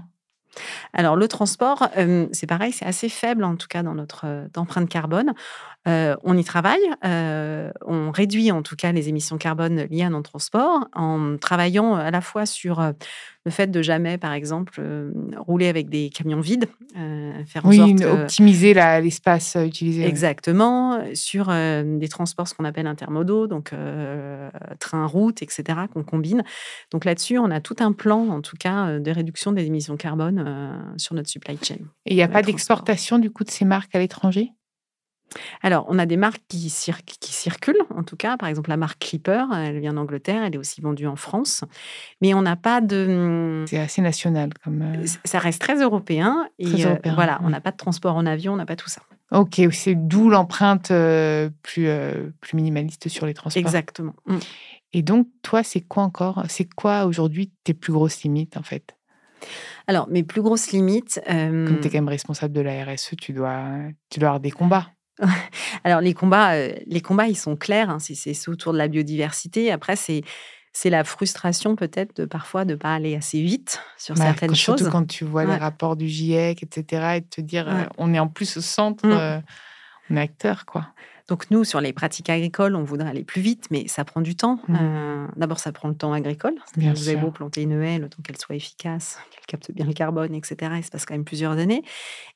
Alors 0.94 1.16
le 1.16 1.28
transport, 1.28 1.88
euh, 1.98 2.28
c'est 2.32 2.48
pareil, 2.48 2.74
c'est 2.74 2.86
assez 2.86 3.10
faible 3.10 3.44
en 3.44 3.56
tout 3.56 3.68
cas 3.70 3.84
dans 3.84 3.96
notre 3.96 4.26
euh, 4.26 4.48
empreinte 4.58 4.90
carbone. 4.90 5.34
Euh, 5.88 6.16
on 6.24 6.38
y 6.38 6.44
travaille, 6.44 6.80
on 7.04 8.12
réduit 8.12 8.52
en 8.52 8.62
tout 8.62 8.76
cas 8.76 8.92
les 8.92 9.10
émissions 9.10 9.38
carbone 9.38 9.88
liées 9.90 10.04
à 10.04 10.10
nos 10.10 10.22
transports 10.22 10.88
en 10.94 11.38
travaillant 11.38 11.96
à 11.96 12.12
la 12.12 12.22
fois 12.22 12.46
sur 12.46 12.94
le 13.44 13.52
fait 13.52 13.72
de 13.72 13.82
jamais, 13.82 14.20
par 14.20 14.34
exemple, 14.34 14.80
rouler 15.38 15.68
avec 15.68 15.90
des 15.90 16.12
camions 16.12 16.40
vides, 16.40 16.68
faire 17.48 17.66
en 17.66 17.72
sorte 17.72 18.04
optimiser 18.04 18.76
l'espace 18.76 19.58
utilisé. 19.60 20.06
Exactement, 20.06 21.04
sur 21.16 21.48
des 21.48 22.08
transports 22.10 22.48
ce 22.48 22.54
qu'on 22.54 22.66
appelle 22.66 22.86
intermodaux, 22.86 23.48
donc 23.48 23.74
train, 24.80 25.06
route, 25.08 25.42
etc., 25.42 25.64
qu'on 25.92 26.04
combine. 26.04 26.44
Donc 26.92 27.06
là-dessus, 27.06 27.40
on 27.40 27.50
a 27.50 27.60
tout 27.60 27.78
un 27.80 27.92
plan, 27.92 28.28
en 28.30 28.42
tout 28.42 28.58
cas, 28.58 29.00
de 29.00 29.12
réduction 29.12 29.52
des 29.52 29.66
émissions 29.66 29.98
carbone 29.98 30.94
sur 30.98 31.16
notre 31.16 31.30
supply 31.30 31.58
chain. 31.62 31.78
Et 32.06 32.14
il 32.14 32.16
n'y 32.16 32.24
a 32.24 32.28
pas 32.28 32.44
d'exportation 32.44 33.18
du 33.18 33.32
coup 33.32 33.44
de 33.44 33.50
ces 33.50 33.66
marques 33.66 33.96
à 33.96 34.00
l'étranger? 34.00 34.52
Alors, 35.62 35.86
on 35.90 35.98
a 36.00 36.06
des 36.06 36.18
marques 36.18 36.42
qui, 36.48 36.70
circulent, 36.70 37.84
en 37.96 38.04
tout 38.04 38.16
cas. 38.16 38.38
Par 38.38 38.50
exemple, 38.50 38.70
la 38.70 38.78
marque 38.78 39.00
Clipper, 39.00 39.46
elle 39.56 39.80
vient 39.80 39.94
d'Angleterre, 39.94 40.44
elle 40.44 40.56
est 40.56 40.58
aussi 40.58 40.82
vendue 40.82 41.08
en 41.08 41.16
France. 41.16 41.64
Mais 42.22 42.34
on 42.34 42.42
n'a 42.42 42.56
pas 42.56 42.82
de. 42.82 43.08
Mmh, 43.64 43.68
c'est 43.68 43.80
assez 43.80 44.02
national 44.02 44.50
comme. 44.64 44.82
Euh 44.82 45.06
ça 45.26 45.40
reste 45.40 45.62
très 45.62 45.82
européen. 45.82 46.48
et 46.60 46.86
euh, 46.86 46.96
voilà, 47.16 47.40
on 47.44 47.50
n'a 47.50 47.62
pas 47.62 47.72
de 47.72 47.78
transport 47.78 48.16
en 48.16 48.26
avion, 48.26 48.54
on 48.54 48.58
n'a 48.58 48.66
pas 48.66 48.76
tout 48.76 48.90
ça. 48.90 49.02
Ok, 49.32 49.62
c'est 49.72 49.96
d'où 49.96 50.30
l'empreinte 50.30 50.92
euh, 50.92 51.50
plus, 51.64 51.88
plus 52.42 52.56
minimaliste 52.56 53.08
sur 53.08 53.26
les 53.26 53.34
transports. 53.34 53.62
Exactement. 53.62 54.14
Mmh. 54.26 54.38
Et 54.94 55.02
donc, 55.04 55.28
toi, 55.42 55.64
c'est 55.64 55.82
quoi 55.82 56.04
encore 56.04 56.44
C'est 56.50 56.72
quoi 56.74 57.06
aujourd'hui 57.06 57.52
tes 57.64 57.74
plus 57.74 57.94
grosses 57.94 58.24
limites, 58.24 58.58
en 58.58 58.64
fait? 58.64 58.98
Alors, 59.88 60.10
mes 60.10 60.24
plus 60.24 60.42
grosses 60.42 60.72
limites. 60.72 61.22
Comme 61.26 61.80
tu 61.82 61.88
es 61.88 61.90
quand 61.90 61.98
même 61.98 62.10
responsable 62.10 62.54
de 62.54 62.62
la 62.62 62.84
RSE, 62.84 63.16
tu 63.20 63.32
dois, 63.32 63.70
tu 64.10 64.20
dois 64.20 64.30
avoir 64.30 64.40
des 64.42 64.52
combats. 64.52 64.90
Alors 65.84 66.02
les 66.02 66.14
combats, 66.14 66.54
euh, 66.54 66.74
les 66.86 67.02
combats, 67.02 67.28
ils 67.28 67.38
sont 67.38 67.56
clairs. 67.56 67.90
Hein, 67.90 67.98
c'est 68.00 68.50
autour 68.50 68.74
de 68.74 68.78
la 68.78 68.88
biodiversité. 68.88 69.72
Après, 69.72 69.96
c'est 69.96 70.24
c'est 70.74 70.90
la 70.90 71.04
frustration 71.04 71.76
peut-être 71.76 72.16
de 72.16 72.26
parfois 72.26 72.64
de 72.64 72.76
pas 72.76 72.96
aller 72.96 73.16
assez 73.16 73.42
vite 73.42 73.82
sur 73.98 74.16
bah, 74.16 74.24
certaines 74.24 74.56
choses. 74.56 74.78
Surtout 74.78 74.92
quand 74.92 75.06
tu 75.06 75.26
vois 75.26 75.44
les 75.44 75.56
rapports 75.56 75.98
du 75.98 76.08
GIEC, 76.08 76.64
etc., 76.64 77.16
et 77.18 77.22
de 77.22 77.26
te 77.26 77.42
dire 77.42 77.68
euh, 77.68 77.84
on 77.98 78.14
est 78.14 78.20
en 78.20 78.30
plus 78.30 78.58
au 78.58 78.62
centre, 78.62 79.06
mmh. 79.06 79.12
euh, 79.12 79.40
on 80.10 80.16
est 80.16 80.22
acteur, 80.22 80.66
quoi. 80.66 80.88
Donc 81.32 81.50
nous, 81.50 81.64
sur 81.64 81.80
les 81.80 81.94
pratiques 81.94 82.30
agricoles, 82.30 82.76
on 82.76 82.84
voudrait 82.84 83.08
aller 83.08 83.24
plus 83.24 83.40
vite, 83.40 83.68
mais 83.72 83.88
ça 83.88 84.04
prend 84.04 84.20
du 84.20 84.36
temps. 84.36 84.60
Mmh. 84.68 84.78
Euh, 84.82 85.28
d'abord, 85.38 85.60
ça 85.60 85.72
prend 85.72 85.88
le 85.88 85.96
temps 85.96 86.12
agricole. 86.12 86.56
Vous 86.76 87.08
avez 87.08 87.16
beau 87.16 87.32
planter 87.32 87.62
une 87.62 87.82
haie, 87.82 88.00
le 88.00 88.10
temps 88.10 88.22
qu'elle 88.22 88.38
soit 88.38 88.54
efficace, 88.54 89.18
qu'elle 89.32 89.46
capte 89.46 89.72
bien 89.72 89.86
le 89.86 89.94
carbone, 89.94 90.36
etc. 90.36 90.74
Il 90.76 90.84
se 90.84 90.92
passe 90.92 91.06
quand 91.06 91.14
même 91.14 91.24
plusieurs 91.24 91.54
années. 91.54 91.84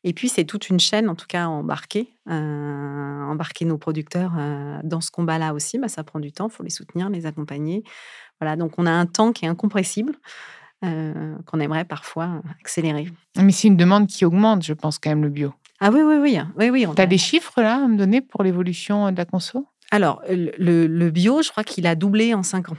Et 0.06 0.14
puis, 0.14 0.30
c'est 0.30 0.46
toute 0.46 0.70
une 0.70 0.80
chaîne, 0.80 1.10
en 1.10 1.16
tout 1.16 1.26
cas, 1.28 1.48
embarquer, 1.48 2.08
euh, 2.30 3.24
embarquer 3.26 3.66
nos 3.66 3.78
producteurs 3.78 4.32
euh, 4.38 4.80
dans 4.86 5.02
ce 5.02 5.12
combat-là 5.12 5.54
aussi. 5.54 5.78
Bah, 5.78 5.90
ça 5.90 6.06
prend 6.06 6.22
du 6.22 6.32
temps, 6.32 6.48
il 6.48 6.54
faut 6.54 6.64
les 6.64 6.70
soutenir, 6.70 7.10
les 7.10 7.26
accompagner. 7.26 7.84
Voilà, 8.40 8.56
donc 8.56 8.76
on 8.78 8.86
a 8.86 8.92
un 8.92 9.08
temps 9.08 9.34
qui 9.34 9.44
est 9.44 9.50
incompressible. 9.50 10.14
qu'on 10.82 11.60
aimerait 11.60 11.84
parfois 11.84 12.42
accélérer. 12.62 13.08
Mais 13.36 13.52
c'est 13.52 13.68
une 13.68 13.76
demande 13.76 14.08
qui 14.08 14.24
augmente, 14.24 14.64
je 14.64 14.72
pense, 14.72 15.00
quand 15.00 15.10
même, 15.10 15.24
le 15.24 15.30
bio. 15.30 15.54
Ah 15.86 15.92
oui, 15.94 16.02
oui, 16.02 16.16
oui. 16.16 16.40
oui, 16.58 16.70
oui 16.72 16.88
tu 16.96 17.00
as 17.00 17.06
des 17.06 17.20
chiffres 17.20 17.62
là 17.62 17.76
à 17.76 17.88
me 17.88 17.96
donner 17.96 18.20
pour 18.20 18.42
l'évolution 18.42 19.12
de 19.12 19.18
la 19.18 19.26
conso? 19.26 19.68
Alors, 19.92 20.24
le, 20.28 21.10
bio, 21.12 21.44
je 21.44 21.52
crois 21.52 21.64
qu'il 21.64 21.86
a 21.86 21.94
doublé 21.94 22.34
en 22.34 22.42
cinq 22.42 22.72
ans. 22.72 22.78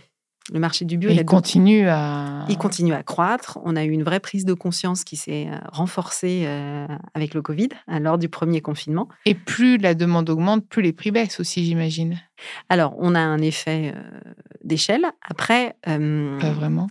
Le 0.52 0.58
marché 0.58 0.84
du 0.84 0.98
bio, 0.98 1.08
il, 1.10 1.24
continue 1.24 1.88
à... 1.88 2.44
Il 2.48 2.58
continue 2.58 2.94
à 2.94 3.04
croître. 3.04 3.60
On 3.64 3.76
a 3.76 3.84
eu 3.84 3.90
une 3.90 4.02
vraie 4.02 4.18
prise 4.18 4.44
de 4.44 4.54
conscience 4.54 5.04
qui 5.04 5.14
s'est 5.14 5.46
euh, 5.48 5.56
renforcée 5.70 6.46
euh, 6.46 6.88
avec 7.14 7.34
le 7.34 7.42
Covid, 7.42 7.68
hein, 7.86 8.00
lors 8.00 8.18
du 8.18 8.28
premier 8.28 8.60
confinement. 8.60 9.08
Et 9.24 9.36
plus 9.36 9.78
la 9.78 9.94
demande 9.94 10.28
augmente, 10.28 10.66
plus 10.68 10.82
les 10.82 10.92
prix 10.92 11.12
baissent 11.12 11.38
aussi, 11.38 11.64
j'imagine. 11.64 12.20
Alors, 12.68 12.96
on 12.98 13.14
a 13.14 13.20
un 13.20 13.38
effet 13.38 13.92
euh, 13.94 14.00
d'échelle. 14.64 15.06
Après... 15.22 15.76
Pas 15.84 16.50
vraiment 16.50 16.88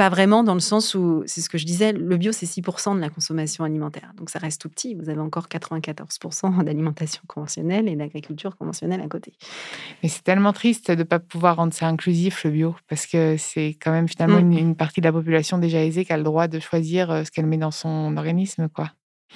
pas 0.00 0.08
vraiment 0.08 0.42
dans 0.42 0.54
le 0.54 0.60
sens 0.60 0.94
où, 0.94 1.22
c'est 1.26 1.42
ce 1.42 1.50
que 1.50 1.58
je 1.58 1.66
disais, 1.66 1.92
le 1.92 2.16
bio, 2.16 2.32
c'est 2.32 2.46
6% 2.46 2.96
de 2.96 3.00
la 3.02 3.10
consommation 3.10 3.64
alimentaire. 3.64 4.14
Donc 4.16 4.30
ça 4.30 4.38
reste 4.38 4.58
tout 4.58 4.70
petit. 4.70 4.94
Vous 4.94 5.10
avez 5.10 5.20
encore 5.20 5.48
94% 5.48 6.64
d'alimentation 6.64 7.20
conventionnelle 7.26 7.86
et 7.86 7.96
d'agriculture 7.96 8.56
conventionnelle 8.56 9.02
à 9.02 9.08
côté. 9.08 9.34
Mais 10.02 10.08
c'est 10.08 10.22
tellement 10.22 10.54
triste 10.54 10.90
de 10.90 10.96
ne 10.96 11.02
pas 11.02 11.18
pouvoir 11.18 11.56
rendre 11.56 11.74
ça 11.74 11.86
inclusif, 11.86 12.44
le 12.44 12.50
bio, 12.50 12.74
parce 12.88 13.06
que 13.06 13.36
c'est 13.36 13.76
quand 13.78 13.90
même 13.90 14.08
finalement 14.08 14.40
mmh. 14.40 14.56
une, 14.56 14.74
partie 14.74 15.02
de 15.02 15.06
la 15.06 15.12
population 15.12 15.58
déjà 15.58 15.84
aisée 15.84 16.06
qui 16.06 16.14
a 16.14 16.16
le 16.16 16.24
droit 16.24 16.48
de 16.48 16.60
choisir 16.60 17.10
euh, 17.10 17.24
ce 17.24 17.30
qu'elle 17.30 17.44
met 17.44 17.58
dans 17.58 17.70
son 17.70 18.16
organisme. 18.16 18.70
quoi. 18.70 18.88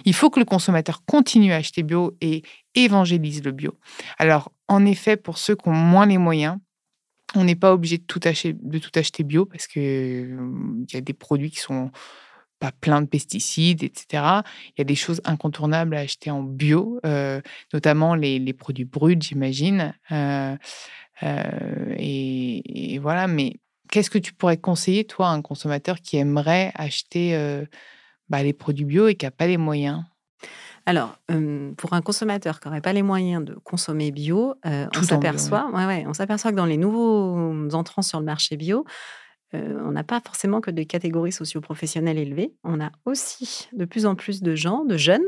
Il 0.06 0.14
faut 0.14 0.30
que 0.30 0.40
le 0.40 0.46
consommateur 0.46 1.04
continue 1.04 1.52
à 1.52 1.56
acheter 1.56 1.82
bio 1.82 2.16
et 2.22 2.42
évangélise 2.74 3.44
le 3.44 3.52
bio. 3.52 3.74
Alors, 4.16 4.50
en 4.68 4.86
effet, 4.86 5.18
pour 5.18 5.36
ceux 5.36 5.56
qui 5.56 5.68
ont 5.68 5.72
moins 5.72 6.06
les 6.06 6.16
moyens, 6.16 6.56
on 7.34 7.44
n'est 7.44 7.56
pas 7.56 7.72
obligé 7.72 7.98
de 7.98 8.04
tout, 8.04 8.20
acheter, 8.24 8.54
de 8.54 8.78
tout 8.78 8.90
acheter 8.94 9.24
bio 9.24 9.46
parce 9.46 9.66
qu'il 9.66 9.82
il 9.82 10.94
y 10.94 10.96
a 10.96 11.00
des 11.00 11.12
produits 11.12 11.50
qui 11.50 11.58
sont 11.58 11.90
pas 12.60 12.72
plein 12.72 13.02
de 13.02 13.06
pesticides, 13.06 13.82
etc. 13.82 14.42
Il 14.68 14.74
y 14.78 14.80
a 14.80 14.84
des 14.84 14.94
choses 14.94 15.20
incontournables 15.24 15.96
à 15.96 16.00
acheter 16.00 16.30
en 16.30 16.42
bio, 16.42 17.00
euh, 17.04 17.40
notamment 17.72 18.14
les, 18.14 18.38
les, 18.38 18.52
produits 18.52 18.84
bruts, 18.84 19.18
j'imagine. 19.20 19.94
Euh, 20.12 20.56
et, 21.96 22.94
et, 22.94 22.98
voilà, 22.98 23.26
mais 23.26 23.56
qu'est-ce 23.90 24.10
que 24.10 24.18
tu 24.18 24.32
pourrais 24.32 24.56
conseiller, 24.56 25.04
toi, 25.04 25.28
à 25.28 25.32
un 25.32 25.42
consommateur 25.42 26.00
qui 26.00 26.16
aimerait 26.16 26.72
acheter 26.74 27.36
bah, 28.28 28.42
les 28.42 28.52
produits 28.52 28.84
bio 28.84 29.08
et 29.08 29.14
qui 29.14 29.26
n'a 29.26 29.30
pas 29.30 29.46
les 29.46 29.58
moyens? 29.58 30.02
Alors, 30.86 31.18
pour 31.76 31.92
un 31.94 32.02
consommateur 32.02 32.60
qui 32.60 32.68
n'aurait 32.68 32.80
pas 32.80 32.92
les 32.92 33.02
moyens 33.02 33.44
de 33.44 33.54
consommer 33.54 34.10
bio, 34.10 34.54
on 34.64 35.02
s'aperçoit 35.02 35.70
ouais, 35.72 35.86
ouais, 35.86 36.04
que 36.04 36.50
dans 36.54 36.66
les 36.66 36.76
nouveaux 36.76 37.74
entrants 37.74 38.02
sur 38.02 38.20
le 38.20 38.26
marché 38.26 38.56
bio, 38.56 38.84
on 39.52 39.92
n'a 39.92 40.02
pas 40.02 40.20
forcément 40.20 40.60
que 40.60 40.72
des 40.72 40.84
catégories 40.84 41.30
socioprofessionnelles 41.30 42.18
élevées. 42.18 42.52
On 42.64 42.80
a 42.80 42.90
aussi 43.04 43.68
de 43.72 43.84
plus 43.84 44.04
en 44.04 44.16
plus 44.16 44.42
de 44.42 44.54
gens, 44.56 44.84
de 44.84 44.96
jeunes, 44.96 45.24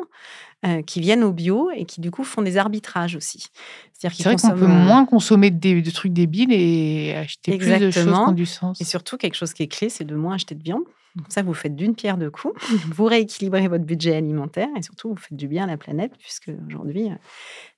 qui 0.84 1.00
viennent 1.00 1.22
au 1.22 1.32
bio 1.32 1.70
et 1.70 1.84
qui 1.84 2.00
du 2.00 2.10
coup 2.10 2.24
font 2.24 2.42
des 2.42 2.56
arbitrages 2.56 3.14
aussi. 3.16 3.46
C'est 3.92 4.08
vrai 4.08 4.36
qu'on 4.36 4.50
peut 4.50 4.66
moins 4.66 5.06
consommer 5.06 5.50
de 5.50 5.90
trucs 5.90 6.12
débiles 6.12 6.52
et 6.52 7.14
acheter 7.14 7.56
plus 7.56 7.78
de 7.78 7.90
choses 7.90 8.04
qui 8.04 8.10
ont 8.10 8.32
du 8.32 8.46
sens. 8.46 8.80
Et 8.80 8.84
surtout, 8.84 9.16
quelque 9.16 9.36
chose 9.36 9.54
qui 9.54 9.62
est 9.62 9.68
clé, 9.68 9.88
c'est 9.88 10.04
de 10.04 10.16
moins 10.16 10.34
acheter 10.34 10.54
de 10.54 10.62
viande. 10.62 10.84
Ça, 11.28 11.42
vous 11.42 11.54
faites 11.54 11.74
d'une 11.74 11.94
pierre 11.94 12.18
deux 12.18 12.30
coups. 12.30 12.54
Vous 12.94 13.04
rééquilibrez 13.04 13.68
votre 13.68 13.84
budget 13.84 14.16
alimentaire 14.16 14.68
et 14.76 14.82
surtout, 14.82 15.10
vous 15.10 15.16
faites 15.16 15.36
du 15.36 15.48
bien 15.48 15.64
à 15.64 15.66
la 15.66 15.76
planète, 15.76 16.12
puisque 16.18 16.50
aujourd'hui. 16.66 17.10
Euh, 17.10 17.16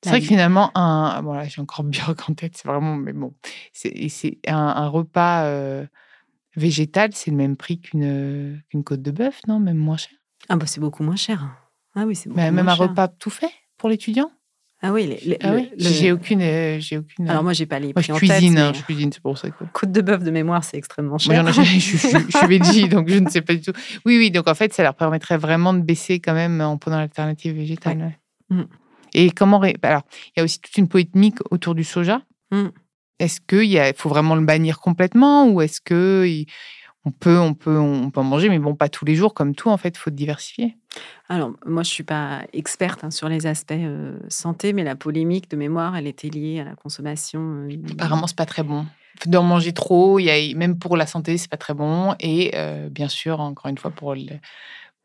c'est 0.02 0.10
vrai 0.10 0.20
que 0.20 0.26
finalement, 0.26 0.70
un, 0.76 1.22
bon, 1.22 1.40
j'ai 1.44 1.60
encore 1.60 1.84
bien 1.84 2.04
en 2.28 2.34
tête, 2.34 2.56
c'est 2.56 2.66
vraiment, 2.66 2.96
mais 2.96 3.12
bon, 3.12 3.34
c'est 3.72 4.38
un, 4.46 4.56
un, 4.56 4.88
repas 4.88 5.44
euh, 5.44 5.86
végétal, 6.56 7.10
c'est 7.14 7.30
le 7.30 7.36
même 7.36 7.56
prix 7.56 7.80
qu'une 7.80 8.60
qu'une 8.68 8.84
côte 8.84 9.02
de 9.02 9.10
bœuf, 9.10 9.40
non? 9.46 9.60
Même 9.60 9.76
moins 9.76 9.96
cher? 9.96 10.12
Ah, 10.48 10.56
bah, 10.56 10.66
c'est 10.66 10.80
beaucoup 10.80 11.02
moins 11.02 11.16
cher. 11.16 11.48
Ah 11.94 12.04
oui, 12.06 12.14
c'est 12.14 12.28
Même 12.30 12.58
un 12.58 12.74
repas 12.74 13.08
tout 13.08 13.30
fait 13.30 13.52
pour 13.76 13.88
l'étudiant? 13.88 14.30
Ah 14.80 14.92
oui, 14.92 15.18
ah 15.42 15.56
j'ai 15.76 16.12
aucune, 16.12 16.40
euh, 16.40 16.78
j'ai 16.78 16.98
aucune. 16.98 17.28
Alors 17.28 17.42
moi, 17.42 17.52
j'ai 17.52 17.66
pas 17.66 17.80
les 17.80 17.92
prix 17.92 18.12
moi, 18.12 18.20
je 18.20 18.26
cuisine, 18.26 18.58
hein, 18.58 18.72
je 18.72 18.82
cuisine, 18.82 19.12
c'est 19.12 19.20
pour 19.20 19.36
ça. 19.36 19.48
Côte 19.72 19.90
de 19.90 20.00
bœuf 20.00 20.22
de 20.22 20.30
mémoire, 20.30 20.62
c'est 20.62 20.76
extrêmement 20.76 21.18
cher. 21.18 21.42
Moi, 21.42 21.50
je, 21.50 21.62
je, 21.62 21.78
je, 21.78 22.64
suis 22.64 22.88
donc 22.88 23.08
je 23.08 23.18
ne 23.18 23.28
sais 23.28 23.42
pas 23.42 23.54
du 23.54 23.60
tout. 23.60 23.72
Oui, 24.06 24.18
oui, 24.18 24.30
donc 24.30 24.46
en 24.46 24.54
fait, 24.54 24.72
ça 24.72 24.84
leur 24.84 24.94
permettrait 24.94 25.36
vraiment 25.36 25.74
de 25.74 25.80
baisser 25.80 26.20
quand 26.20 26.34
même 26.34 26.60
en 26.60 26.76
prenant 26.76 26.98
l'alternative 26.98 27.56
végétale. 27.56 28.18
Mm. 28.50 28.62
Et 29.14 29.30
comment 29.32 29.58
bah, 29.58 29.72
Alors, 29.82 30.02
il 30.28 30.38
y 30.38 30.40
a 30.40 30.44
aussi 30.44 30.60
toute 30.60 30.76
une 30.76 30.86
polémique 30.86 31.38
autour 31.50 31.74
du 31.74 31.82
soja. 31.82 32.22
Mm. 32.52 32.68
Est-ce 33.18 33.40
qu'il 33.40 33.92
faut 33.96 34.08
vraiment 34.08 34.36
le 34.36 34.44
bannir 34.44 34.78
complètement 34.78 35.48
ou 35.48 35.60
est-ce 35.60 35.80
que 35.80 36.24
on 37.04 37.10
peut, 37.10 37.38
on 37.38 37.54
peut, 37.54 37.78
on 37.78 38.10
peut 38.10 38.20
en 38.20 38.24
manger, 38.24 38.48
mais 38.48 38.58
bon, 38.58 38.74
pas 38.74 38.88
tous 38.88 39.04
les 39.04 39.14
jours 39.14 39.34
comme 39.34 39.54
tout. 39.54 39.70
En 39.70 39.76
fait, 39.76 39.90
il 39.96 39.98
faut 39.98 40.10
diversifier. 40.10 40.76
Alors, 41.28 41.52
moi, 41.66 41.82
je 41.82 41.90
suis 41.90 42.04
pas 42.04 42.42
experte 42.52 43.04
hein, 43.04 43.10
sur 43.10 43.28
les 43.28 43.46
aspects 43.46 43.72
euh, 43.72 44.18
santé, 44.28 44.72
mais 44.72 44.84
la 44.84 44.96
polémique 44.96 45.50
de 45.50 45.56
mémoire, 45.56 45.96
elle 45.96 46.06
était 46.06 46.28
liée 46.28 46.60
à 46.60 46.64
la 46.64 46.74
consommation. 46.74 47.66
Euh, 47.68 47.76
Apparemment, 47.92 48.26
c'est 48.26 48.36
pas 48.36 48.46
très 48.46 48.62
bon. 48.62 48.86
D'en 49.26 49.42
manger 49.42 49.72
trop, 49.72 50.18
y 50.18 50.30
a, 50.30 50.54
même 50.56 50.78
pour 50.78 50.96
la 50.96 51.06
santé, 51.06 51.36
c'est 51.36 51.50
pas 51.50 51.56
très 51.56 51.74
bon. 51.74 52.14
Et 52.20 52.52
euh, 52.54 52.88
bien 52.88 53.08
sûr, 53.08 53.40
encore 53.40 53.68
une 53.68 53.78
fois, 53.78 53.90
pour 53.90 54.14
le, 54.14 54.22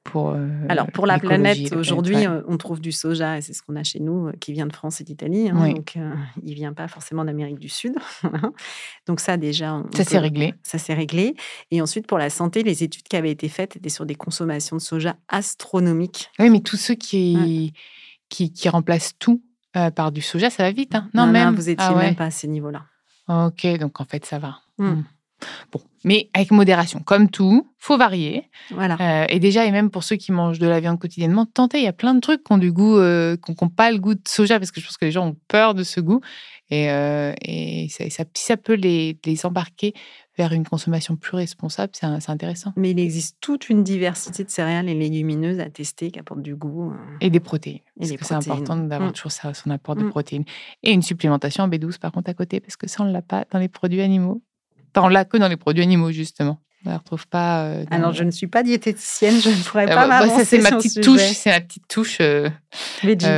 pour, 0.04 0.32
euh, 0.32 0.48
Alors, 0.68 0.88
pour 0.92 1.06
la 1.06 1.18
planète, 1.18 1.74
aujourd'hui, 1.74 2.28
euh, 2.28 2.42
on 2.48 2.58
trouve 2.58 2.82
du 2.82 2.92
soja, 2.92 3.38
et 3.38 3.42
c'est 3.42 3.54
ce 3.54 3.62
qu'on 3.62 3.76
a 3.76 3.84
chez 3.84 4.00
nous, 4.00 4.28
euh, 4.28 4.32
qui 4.40 4.52
vient 4.52 4.68
de 4.68 4.74
France 4.74 5.00
et 5.00 5.04
d'Italie. 5.04 5.50
Hein, 5.50 5.70
donc, 5.70 5.96
il 5.96 6.50
ne 6.50 6.56
vient 6.56 6.74
pas 6.74 6.88
forcément 6.88 7.24
d'Amérique 7.24 7.60
du 7.60 7.70
Sud. 7.70 7.96
donc, 9.08 9.20
ça, 9.20 9.38
déjà. 9.38 9.82
Ça 9.96 10.04
s'est 10.04 10.20
réglé. 10.20 10.54
Ça 10.62 10.78
s'est 10.78 10.94
réglé. 10.94 11.36
Et 11.72 11.82
ensuite, 11.82 12.06
pour 12.06 12.18
la 12.18 12.30
santé, 12.30 12.64
les 12.64 12.84
études 12.84 13.04
qui 13.04 13.16
avaient 13.16 13.32
été 13.32 13.48
faites 13.48 13.78
étaient 13.78 13.90
sur 13.90 14.06
des 14.06 14.16
consommations 14.16 14.76
de 14.76 14.82
soja 14.82 15.16
astronomiques. 15.30 16.30
Oui, 16.38 16.50
mais 16.50 16.60
tous 16.60 16.78
ceux 16.78 16.96
qui, 16.96 17.74
qui, 18.30 18.52
qui, 18.52 18.70
remplacent 18.70 19.18
tout 19.18 19.42
par 19.96 20.12
du 20.12 20.22
soja, 20.22 20.50
ça 20.50 20.64
va 20.64 20.72
vite. 20.72 20.96
Hein. 20.96 21.10
non, 21.14 21.28
même. 21.28 21.56
vous 21.56 21.64
n'étiez 21.64 21.76
ah 21.80 21.96
même 21.96 22.16
pas 22.16 22.26
à 22.26 22.32
ces 22.32 22.48
niveaux-là. 22.48 22.86
Ok, 23.28 23.66
donc 23.80 24.02
en 24.02 24.06
fait, 24.06 24.26
ça 24.26 24.38
va. 24.38 24.60
Mmh. 24.78 25.02
Bon, 25.72 25.82
mais 26.04 26.30
avec 26.34 26.52
modération, 26.52 27.00
comme 27.00 27.30
tout, 27.30 27.68
faut 27.78 27.98
varier. 27.98 28.50
Voilà. 28.72 28.98
Euh, 29.00 29.26
et 29.30 29.40
déjà, 29.40 29.66
et 29.66 29.72
même 29.72 29.90
pour 29.90 30.04
ceux 30.04 30.16
qui 30.16 30.32
mangent 30.32 30.60
de 30.60 30.68
la 30.68 30.80
viande 30.80 31.00
quotidiennement, 31.00 31.46
tentez. 31.46 31.80
Il 31.80 31.84
y 31.84 31.88
a 31.88 31.94
plein 31.94 32.14
de 32.14 32.20
trucs 32.20 32.44
qui 32.44 32.52
ont 32.52 32.58
du 32.58 32.72
goût, 32.72 32.98
euh, 32.98 33.38
qui 33.38 33.54
n'ont 33.62 33.70
pas 33.70 33.92
le 33.92 34.00
goût 34.00 34.14
de 34.14 34.22
soja, 34.28 34.60
parce 34.60 34.72
que 34.72 34.82
je 34.82 34.86
pense 34.86 34.98
que 34.98 35.06
les 35.06 35.12
gens 35.12 35.28
ont 35.28 35.38
peur 35.48 35.74
de 35.74 35.84
ce 35.84 36.00
goût. 36.00 36.22
Et, 36.70 36.90
euh, 36.90 37.34
et 37.42 37.88
ça, 37.90 38.10
ça, 38.10 38.24
ça, 38.34 38.58
peut 38.58 38.74
les, 38.74 39.20
les, 39.26 39.46
embarquer 39.46 39.94
vers 40.38 40.54
une 40.54 40.66
consommation 40.66 41.16
plus 41.16 41.36
responsable, 41.36 41.92
c'est 41.94 42.30
intéressant. 42.30 42.74
Mais 42.76 42.92
il 42.92 43.00
existe 43.00 43.38
toute 43.42 43.70
une 43.70 43.84
diversité 43.84 44.44
de 44.44 44.50
céréales 44.50 44.90
et 44.90 44.96
légumineuses 44.96 45.60
à 45.60 45.70
tester 45.70 46.10
qui 46.10 46.20
apportent 46.20 46.42
du 46.42 46.56
goût. 46.56 46.94
Et 47.22 47.30
des 47.30 47.40
protéines. 47.40 47.80
Et 48.00 48.08
parce 48.08 48.12
que 48.14 48.26
c'est 48.26 48.34
important 48.34 48.78
d'avoir 48.78 49.10
mmh. 49.10 49.14
toujours 49.14 49.32
ça, 49.32 49.54
son 49.54 49.70
apport 49.70 49.96
de 49.96 50.04
mmh. 50.04 50.10
protéines. 50.10 50.46
Et 50.82 50.92
une 50.92 51.04
supplémentation 51.04 51.66
en 51.66 51.70
B12 51.70 52.00
par 52.00 52.12
contre 52.12 52.32
à 52.32 52.34
côté, 52.34 52.60
parce 52.60 52.78
que 52.78 52.88
ça, 52.88 53.04
on 53.04 53.06
ne 53.06 53.14
l'a 53.14 53.22
pas 53.22 53.46
dans 53.52 53.60
les 53.60 53.70
produits 53.70 54.02
animaux. 54.02 54.42
On 54.96 55.08
l'a 55.08 55.26
que 55.26 55.38
dans 55.38 55.48
les 55.48 55.58
produits 55.58 55.84
animaux, 55.84 56.12
justement. 56.12 56.60
On 56.86 56.92
ne 56.92 56.98
retrouve 56.98 57.28
pas. 57.28 57.64
Euh, 57.64 57.86
Alors, 57.92 58.14
je 58.14 58.26
ne 58.26 58.32
suis 58.32 58.48
pas 58.48 58.62
diététicienne, 58.62 59.40
je 59.40 59.50
ne 59.50 59.64
pourrais 59.64 59.86
euh, 59.86 59.88
pas 59.96 60.08
bah, 60.08 60.20
m'avancer 60.20 60.44
C'est 60.44 60.58
ma 60.58 60.72
petite 60.72 61.02
touche. 61.02 61.22
C'est 61.22 61.52
ma 61.52 61.62
petite 61.62 61.88
touche. 61.88 62.18
Euh, 62.20 62.50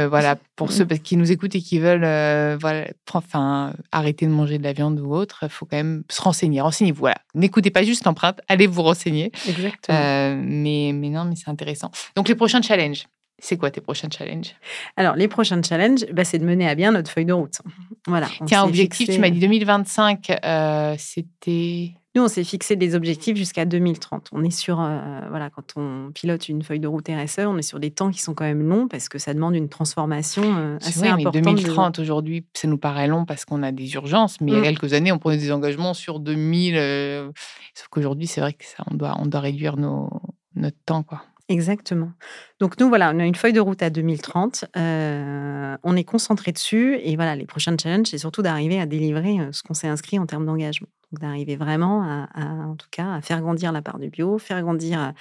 voilà, 0.09 0.37
pour 0.55 0.71
ceux 0.71 0.85
mm. 0.85 0.99
qui 0.99 1.15
nous 1.15 1.31
écoutent 1.31 1.53
et 1.55 1.61
qui 1.61 1.77
veulent, 1.77 2.57
voilà, 2.59 2.87
enfin, 3.13 3.73
arrêter 3.91 4.25
de 4.25 4.31
manger 4.31 4.57
de 4.57 4.63
la 4.63 4.73
viande 4.73 4.99
ou 4.99 5.13
autre, 5.13 5.39
il 5.43 5.49
faut 5.49 5.65
quand 5.65 5.77
même 5.77 6.03
se 6.09 6.21
renseigner. 6.21 6.61
Renseignez-vous. 6.61 6.99
Voilà, 6.99 7.17
n'écoutez 7.35 7.69
pas 7.69 7.83
juste 7.83 8.05
l'empreinte, 8.05 8.41
allez 8.47 8.67
vous 8.67 8.81
renseigner. 8.81 9.31
Exactement. 9.47 10.41
mais, 10.43 10.91
mais 10.93 11.09
non, 11.09 11.25
mais 11.25 11.35
c'est 11.35 11.49
intéressant. 11.49 11.91
Donc, 12.15 12.27
les 12.27 12.35
prochains 12.35 12.61
challenges. 12.61 13.05
C'est 13.37 13.57
quoi 13.57 13.69
tes 13.69 13.81
prochains 13.81 14.09
challenges? 14.09 14.55
Alors, 14.95 15.15
les 15.15 15.27
prochains 15.27 15.61
challenges, 15.61 16.05
bah, 16.11 16.23
c'est 16.23 16.39
de 16.39 16.45
mener 16.45 16.67
à 16.67 16.73
bien 16.73 16.91
notre 16.91 17.11
feuille 17.11 17.25
de 17.25 17.33
route. 17.33 17.59
Voilà. 18.07 18.27
Tiens, 18.45 18.63
objectif, 18.63 19.09
tu 19.09 19.19
m'as 19.19 19.29
dit 19.29 19.39
2025, 19.39 20.31
euh, 20.43 20.95
c'était. 20.97 21.93
Nous, 22.15 22.23
on 22.23 22.27
s'est 22.29 22.45
fixé 22.45 22.77
des 22.77 22.95
objectifs 22.95 23.35
jusqu'à 23.35 23.65
2030. 23.65 24.29
On 24.31 24.41
est 24.43 24.49
sur, 24.49 24.79
euh, 24.79 25.19
voilà, 25.29 25.49
quand 25.49 25.73
on 25.75 26.11
pilote 26.13 26.47
une 26.47 26.63
feuille 26.63 26.79
de 26.79 26.87
route 26.87 27.09
RSE, 27.09 27.39
on 27.39 27.57
est 27.57 27.61
sur 27.61 27.77
des 27.77 27.91
temps 27.91 28.09
qui 28.09 28.21
sont 28.21 28.33
quand 28.33 28.45
même 28.45 28.65
longs 28.65 28.87
parce 28.87 29.09
que 29.09 29.17
ça 29.17 29.33
demande 29.33 29.53
une 29.53 29.67
transformation 29.67 30.43
euh, 30.45 30.77
assez 30.77 30.99
vrai, 30.99 31.09
importante. 31.09 31.35
Mais 31.35 31.41
2030, 31.41 31.99
aujourd'hui, 31.99 32.45
ça 32.53 32.69
nous 32.69 32.77
paraît 32.77 33.07
long 33.07 33.25
parce 33.25 33.43
qu'on 33.43 33.63
a 33.63 33.73
des 33.73 33.95
urgences, 33.95 34.39
mais 34.39 34.51
il 34.51 34.53
y 34.53 34.57
a 34.57 34.61
mm. 34.61 34.63
quelques 34.63 34.93
années, 34.93 35.11
on 35.11 35.17
prenait 35.17 35.37
des 35.37 35.51
engagements 35.51 35.93
sur 35.93 36.21
2000. 36.21 37.33
sauf 37.73 37.87
qu'aujourd'hui, 37.89 38.27
c'est 38.27 38.39
vrai 38.39 38.53
que 38.53 38.63
ça, 38.63 38.85
on 38.89 38.95
doit, 38.95 39.17
on 39.19 39.25
doit 39.25 39.41
réduire 39.41 39.75
nos, 39.75 40.09
notre 40.55 40.77
temps, 40.85 41.03
quoi. 41.03 41.21
Exactement. 41.47 42.11
Donc 42.59 42.79
nous, 42.79 42.89
voilà, 42.89 43.11
on 43.13 43.19
a 43.19 43.25
une 43.25 43.35
feuille 43.35 43.53
de 43.53 43.59
route 43.59 43.83
à 43.83 43.91
2030. 43.91 44.65
Euh, 44.75 45.77
on 45.83 45.95
est 45.95 46.03
concentré 46.03 46.51
dessus. 46.51 46.97
Et 47.03 47.15
voilà, 47.15 47.35
les 47.35 47.45
prochains 47.45 47.75
challenges, 47.77 48.07
c'est 48.07 48.17
surtout 48.17 48.41
d'arriver 48.41 48.79
à 48.79 48.87
délivrer 48.87 49.39
euh, 49.39 49.51
ce 49.51 49.61
qu'on 49.61 49.75
s'est 49.75 49.87
inscrit 49.87 50.17
en 50.17 50.25
termes 50.25 50.45
d'engagement. 50.45 50.87
Donc 51.11 51.21
d'arriver 51.21 51.55
vraiment 51.55 52.01
à, 52.01 52.27
en 52.65 52.75
tout 52.75 52.87
cas, 52.89 53.13
à 53.13 53.21
faire 53.21 53.41
grandir 53.41 53.71
la 53.71 53.83
part 53.83 53.99
du 53.99 54.09
bio, 54.09 54.39
faire 54.39 54.59
grandir 54.63 54.99
euh, 54.99 55.11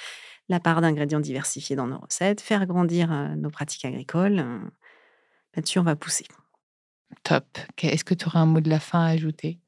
la 0.49 0.61
part 0.61 0.81
d'ingrédients 0.81 1.21
diversifiés 1.21 1.77
dans 1.77 1.87
nos 1.87 1.99
recettes, 1.99 2.41
faire 2.41 2.65
grandir 2.67 3.11
nos 3.37 3.51
pratiques 3.51 3.85
agricoles. 3.85 4.45
Là-dessus, 5.55 5.79
on 5.79 5.85
va 5.85 5.97
pousser. 5.97 6.27
Top. 7.23 7.47
Est-ce 7.83 8.05
que 8.05 8.13
tu 8.13 8.27
aurais 8.27 8.41
un 8.41 8.47
mot 8.47 8.61
de 8.61 8.69
la 8.69 8.81
fin 8.81 9.01
à 9.01 9.09
ajouter? 9.09 9.59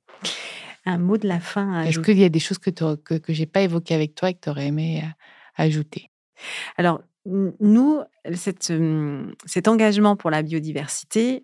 Un 0.84 0.98
mot 0.98 1.16
de 1.16 1.26
la 1.26 1.40
fin 1.40 1.72
à 1.72 1.80
ajouter 1.80 1.88
Est-ce 1.88 2.00
qu'il 2.00 2.18
y 2.18 2.24
a 2.24 2.28
des 2.28 2.40
choses 2.40 2.58
que, 2.58 2.70
que, 2.70 3.14
que 3.14 3.32
je 3.32 3.40
n'ai 3.40 3.46
pas 3.46 3.62
évoquées 3.62 3.94
avec 3.94 4.14
toi 4.14 4.28
et 4.28 4.34
que 4.34 4.40
tu 4.40 4.50
aurais 4.50 4.66
aimé 4.66 5.02
ajouter? 5.56 6.10
Alors, 6.76 7.02
nous, 7.24 8.02
cet 8.34 9.68
engagement 9.68 10.16
pour 10.16 10.30
la 10.30 10.42
biodiversité, 10.42 11.42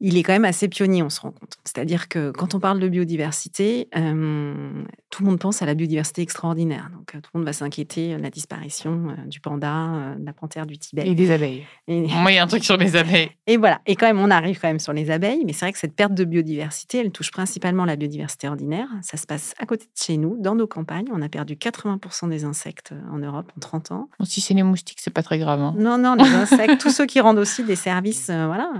il 0.00 0.16
est 0.16 0.22
quand 0.22 0.32
même 0.32 0.44
assez 0.44 0.68
pionnier, 0.68 1.02
on 1.02 1.10
se 1.10 1.20
rend 1.20 1.30
compte. 1.30 1.56
C'est-à-dire 1.64 2.08
que 2.08 2.30
quand 2.30 2.54
on 2.54 2.60
parle 2.60 2.80
de 2.80 2.88
biodiversité, 2.88 3.88
tout 3.92 5.22
le 5.22 5.28
monde 5.28 5.38
pense 5.38 5.60
à 5.62 5.66
la 5.66 5.74
biodiversité 5.74 6.22
extraordinaire. 6.22 6.90
Donc, 6.92 7.12
tout 7.12 7.30
le 7.34 7.40
monde 7.40 7.46
va 7.46 7.52
s'inquiéter 7.52 8.16
de 8.16 8.22
la 8.22 8.30
disparition 8.30 9.14
du 9.26 9.40
panda, 9.40 10.14
de 10.18 10.24
la 10.24 10.32
panthère 10.32 10.66
du 10.66 10.78
Tibet. 10.78 11.06
Et 11.06 11.14
des 11.14 11.30
abeilles. 11.30 11.66
Moi, 11.86 12.32
il 12.32 12.36
y 12.36 12.38
a 12.38 12.42
un 12.42 12.46
truc 12.46 12.64
sur 12.64 12.76
les 12.76 12.96
abeilles. 12.96 13.30
Et 13.46 13.56
voilà. 13.56 13.80
Et 13.86 13.94
quand 13.94 14.06
même, 14.06 14.20
on 14.20 14.30
arrive 14.30 14.58
quand 14.60 14.68
même 14.68 14.78
sur 14.78 14.92
les 14.92 15.10
abeilles. 15.10 15.42
Mais 15.44 15.52
c'est 15.52 15.66
vrai 15.66 15.72
que 15.72 15.78
cette 15.78 15.94
perte 15.94 16.14
de 16.14 16.24
biodiversité, 16.24 16.98
elle 16.98 17.10
touche 17.10 17.30
principalement 17.30 17.84
la 17.84 17.96
biodiversité 17.96 18.48
ordinaire. 18.48 18.88
Ça 19.02 19.16
se 19.16 19.26
passe 19.26 19.54
à 19.58 19.66
côté 19.66 19.84
de 19.84 20.02
chez 20.02 20.16
nous, 20.16 20.36
dans 20.38 20.54
nos 20.54 20.66
campagnes. 20.66 21.08
On 21.12 21.20
a 21.20 21.28
perdu 21.28 21.56
80% 21.56 22.30
des 22.30 22.44
insectes 22.44 22.94
en 23.12 23.18
Europe 23.18 23.52
en 23.56 23.60
30 23.60 23.92
ans. 23.92 24.08
Bon, 24.18 24.24
si 24.24 24.40
c'est 24.40 24.54
les 24.54 24.62
moustiques, 24.62 24.98
c'est 25.00 25.12
pas 25.12 25.22
très 25.22 25.38
grave. 25.38 25.60
Hein. 25.60 25.74
Non, 25.76 25.98
non, 25.98 26.14
les 26.14 26.34
insectes, 26.34 26.80
tous 26.80 26.90
ceux 26.90 27.06
qui 27.06 27.20
rendent 27.20 27.38
aussi 27.38 27.64
des 27.64 27.76
services 27.76 28.30
voilà, 28.30 28.72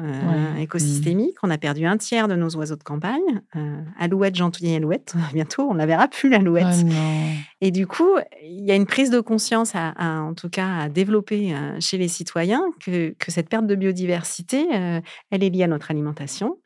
écosystémiques. 0.58 1.09
On 1.42 1.50
a 1.50 1.58
perdu 1.58 1.86
un 1.86 1.96
tiers 1.96 2.28
de 2.28 2.34
nos 2.34 2.50
oiseaux 2.56 2.76
de 2.76 2.82
campagne. 2.82 3.42
Euh, 3.56 3.82
alouette, 3.98 4.36
gentouillet, 4.36 4.76
alouette. 4.76 5.14
Bientôt, 5.32 5.68
on 5.70 5.74
la 5.74 5.86
verra 5.86 6.08
plus, 6.08 6.28
l'alouette. 6.28 6.66
Oh 6.84 6.88
Et 7.62 7.70
du 7.70 7.86
coup, 7.86 8.16
il 8.42 8.64
y 8.64 8.72
a 8.72 8.74
une 8.74 8.86
prise 8.86 9.10
de 9.10 9.20
conscience, 9.20 9.74
en 9.74 10.32
tout 10.34 10.48
cas, 10.48 10.78
à 10.78 10.88
développer 10.88 11.54
euh, 11.54 11.76
chez 11.78 11.98
les 11.98 12.08
citoyens 12.08 12.62
que, 12.80 13.10
que, 13.18 13.30
cette 13.30 13.50
perte 13.50 13.66
de 13.66 13.74
biodiversité, 13.74 14.66
euh, 14.74 15.00
elle 15.30 15.44
est 15.44 15.50
liée 15.50 15.64
à 15.64 15.66
notre 15.66 15.90
alimentation, 15.90 16.56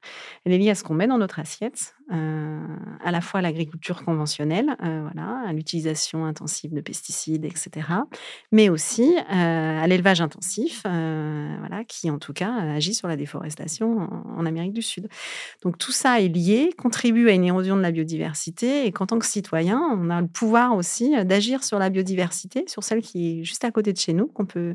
elle 0.44 0.52
est 0.52 0.58
liée 0.58 0.70
à 0.70 0.76
ce 0.76 0.84
qu'on 0.84 0.94
met 0.94 1.08
dans 1.08 1.18
notre 1.18 1.40
assiette, 1.40 1.96
euh, 2.12 2.60
à 3.02 3.10
la 3.10 3.20
fois 3.20 3.40
à 3.40 3.42
l'agriculture 3.42 4.04
conventionnelle, 4.04 4.76
voilà, 4.78 5.42
à 5.46 5.52
l'utilisation 5.52 6.26
intensive 6.26 6.72
de 6.72 6.80
pesticides, 6.80 7.44
etc., 7.44 7.70
mais 8.52 8.68
aussi 8.68 9.16
à 9.28 9.86
l'élevage 9.86 10.20
intensif, 10.20 10.82
voilà, 10.84 11.82
qui 11.88 12.10
en 12.10 12.18
tout 12.18 12.34
cas 12.34 12.52
agit 12.52 12.94
sur 12.94 13.08
la 13.08 13.16
déforestation 13.16 14.00
en, 14.00 14.38
en 14.38 14.46
Amérique 14.46 14.74
du 14.74 14.82
Sud. 14.82 15.08
Donc 15.62 15.78
tout 15.78 15.92
ça 15.92 16.20
est 16.20 16.28
lié, 16.28 16.70
contribue 16.76 17.30
à 17.30 17.32
une 17.32 17.44
érosion 17.44 17.76
de 17.76 17.82
la 17.82 17.90
biodiversité, 17.90 18.86
et 18.86 18.92
qu'en 18.92 19.06
tant 19.06 19.18
que 19.18 19.26
citoyen, 19.26 19.80
on 19.98 20.10
a 20.10 20.20
le 20.20 20.28
pouvoir 20.28 20.76
aussi 20.76 20.83
d'agir 21.24 21.64
sur 21.64 21.78
la 21.78 21.90
biodiversité, 21.90 22.64
sur 22.68 22.84
celle 22.84 23.02
qui 23.02 23.40
est 23.40 23.44
juste 23.44 23.64
à 23.64 23.70
côté 23.70 23.92
de 23.92 23.98
chez 23.98 24.12
nous, 24.12 24.26
qu'on 24.26 24.46
peut, 24.46 24.74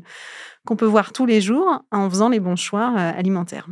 qu'on 0.66 0.76
peut 0.76 0.86
voir 0.86 1.12
tous 1.12 1.26
les 1.26 1.40
jours 1.40 1.82
en 1.90 2.08
faisant 2.10 2.28
les 2.28 2.40
bons 2.40 2.56
choix 2.56 2.88
alimentaires. 2.88 3.66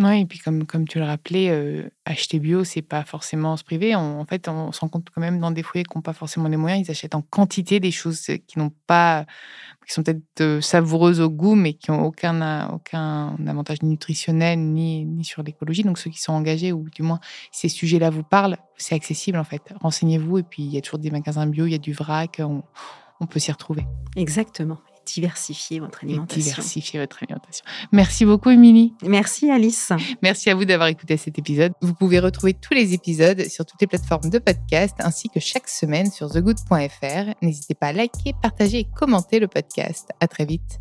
Oui, 0.00 0.20
et 0.20 0.26
puis 0.26 0.38
comme, 0.38 0.64
comme 0.64 0.86
tu 0.86 1.00
le 1.00 1.04
rappelais, 1.04 1.50
euh, 1.50 1.90
acheter 2.04 2.38
bio, 2.38 2.62
c'est 2.62 2.82
pas 2.82 3.02
forcément 3.02 3.56
se 3.56 3.64
priver. 3.64 3.96
en 3.96 4.24
fait, 4.26 4.46
on 4.46 4.70
se 4.70 4.78
rend 4.78 4.88
compte 4.88 5.08
quand 5.12 5.20
même 5.20 5.40
dans 5.40 5.50
des 5.50 5.64
foyers 5.64 5.82
qui 5.82 5.98
n'ont 5.98 6.02
pas 6.02 6.12
forcément 6.12 6.48
les 6.48 6.56
moyens, 6.56 6.86
ils 6.86 6.90
achètent 6.92 7.16
en 7.16 7.22
quantité 7.22 7.80
des 7.80 7.90
choses 7.90 8.20
qui 8.20 8.58
n'ont 8.60 8.70
pas, 8.86 9.26
qui 9.84 9.92
sont 9.92 10.04
peut-être 10.04 10.40
euh, 10.40 10.60
savoureuses 10.60 11.20
au 11.20 11.28
goût, 11.28 11.56
mais 11.56 11.74
qui 11.74 11.90
n'ont 11.90 12.04
aucun, 12.04 12.68
aucun 12.68 13.34
avantage 13.44 13.82
nutritionnel 13.82 14.60
ni, 14.60 15.04
ni 15.04 15.24
sur 15.24 15.42
l'écologie. 15.42 15.82
Donc 15.82 15.98
ceux 15.98 16.10
qui 16.10 16.22
sont 16.22 16.32
engagés, 16.32 16.70
ou 16.70 16.88
du 16.90 17.02
moins 17.02 17.18
ces 17.50 17.68
sujets-là 17.68 18.10
vous 18.10 18.22
parlent, 18.22 18.56
c'est 18.76 18.94
accessible 18.94 19.38
en 19.38 19.44
fait. 19.44 19.62
Renseignez-vous, 19.80 20.38
et 20.38 20.42
puis 20.44 20.62
il 20.62 20.72
y 20.72 20.78
a 20.78 20.80
toujours 20.80 21.00
des 21.00 21.10
magasins 21.10 21.46
bio, 21.46 21.66
il 21.66 21.72
y 21.72 21.74
a 21.74 21.78
du 21.78 21.92
vrac, 21.92 22.36
on, 22.38 22.62
on 23.18 23.26
peut 23.26 23.40
s'y 23.40 23.50
retrouver. 23.50 23.84
Exactement 24.14 24.78
diversifier 25.14 25.80
votre 25.80 26.04
alimentation. 26.04 26.40
diversifier 26.40 27.00
votre 27.00 27.22
alimentation. 27.22 27.64
Merci 27.92 28.24
beaucoup, 28.24 28.50
Émilie. 28.50 28.94
Merci, 29.04 29.50
Alice. 29.50 29.92
Merci 30.22 30.50
à 30.50 30.54
vous 30.54 30.64
d'avoir 30.64 30.88
écouté 30.88 31.16
cet 31.16 31.38
épisode. 31.38 31.72
Vous 31.80 31.94
pouvez 31.94 32.18
retrouver 32.18 32.54
tous 32.54 32.74
les 32.74 32.94
épisodes 32.94 33.46
sur 33.48 33.64
toutes 33.64 33.80
les 33.80 33.86
plateformes 33.86 34.30
de 34.30 34.38
podcast 34.38 34.96
ainsi 35.00 35.28
que 35.28 35.40
chaque 35.40 35.68
semaine 35.68 36.10
sur 36.10 36.30
thegood.fr. 36.30 37.34
N'hésitez 37.42 37.74
pas 37.74 37.88
à 37.88 37.92
liker, 37.92 38.32
partager 38.40 38.78
et 38.78 38.86
commenter 38.96 39.38
le 39.38 39.48
podcast. 39.48 40.10
À 40.20 40.28
très 40.28 40.44
vite. 40.44 40.80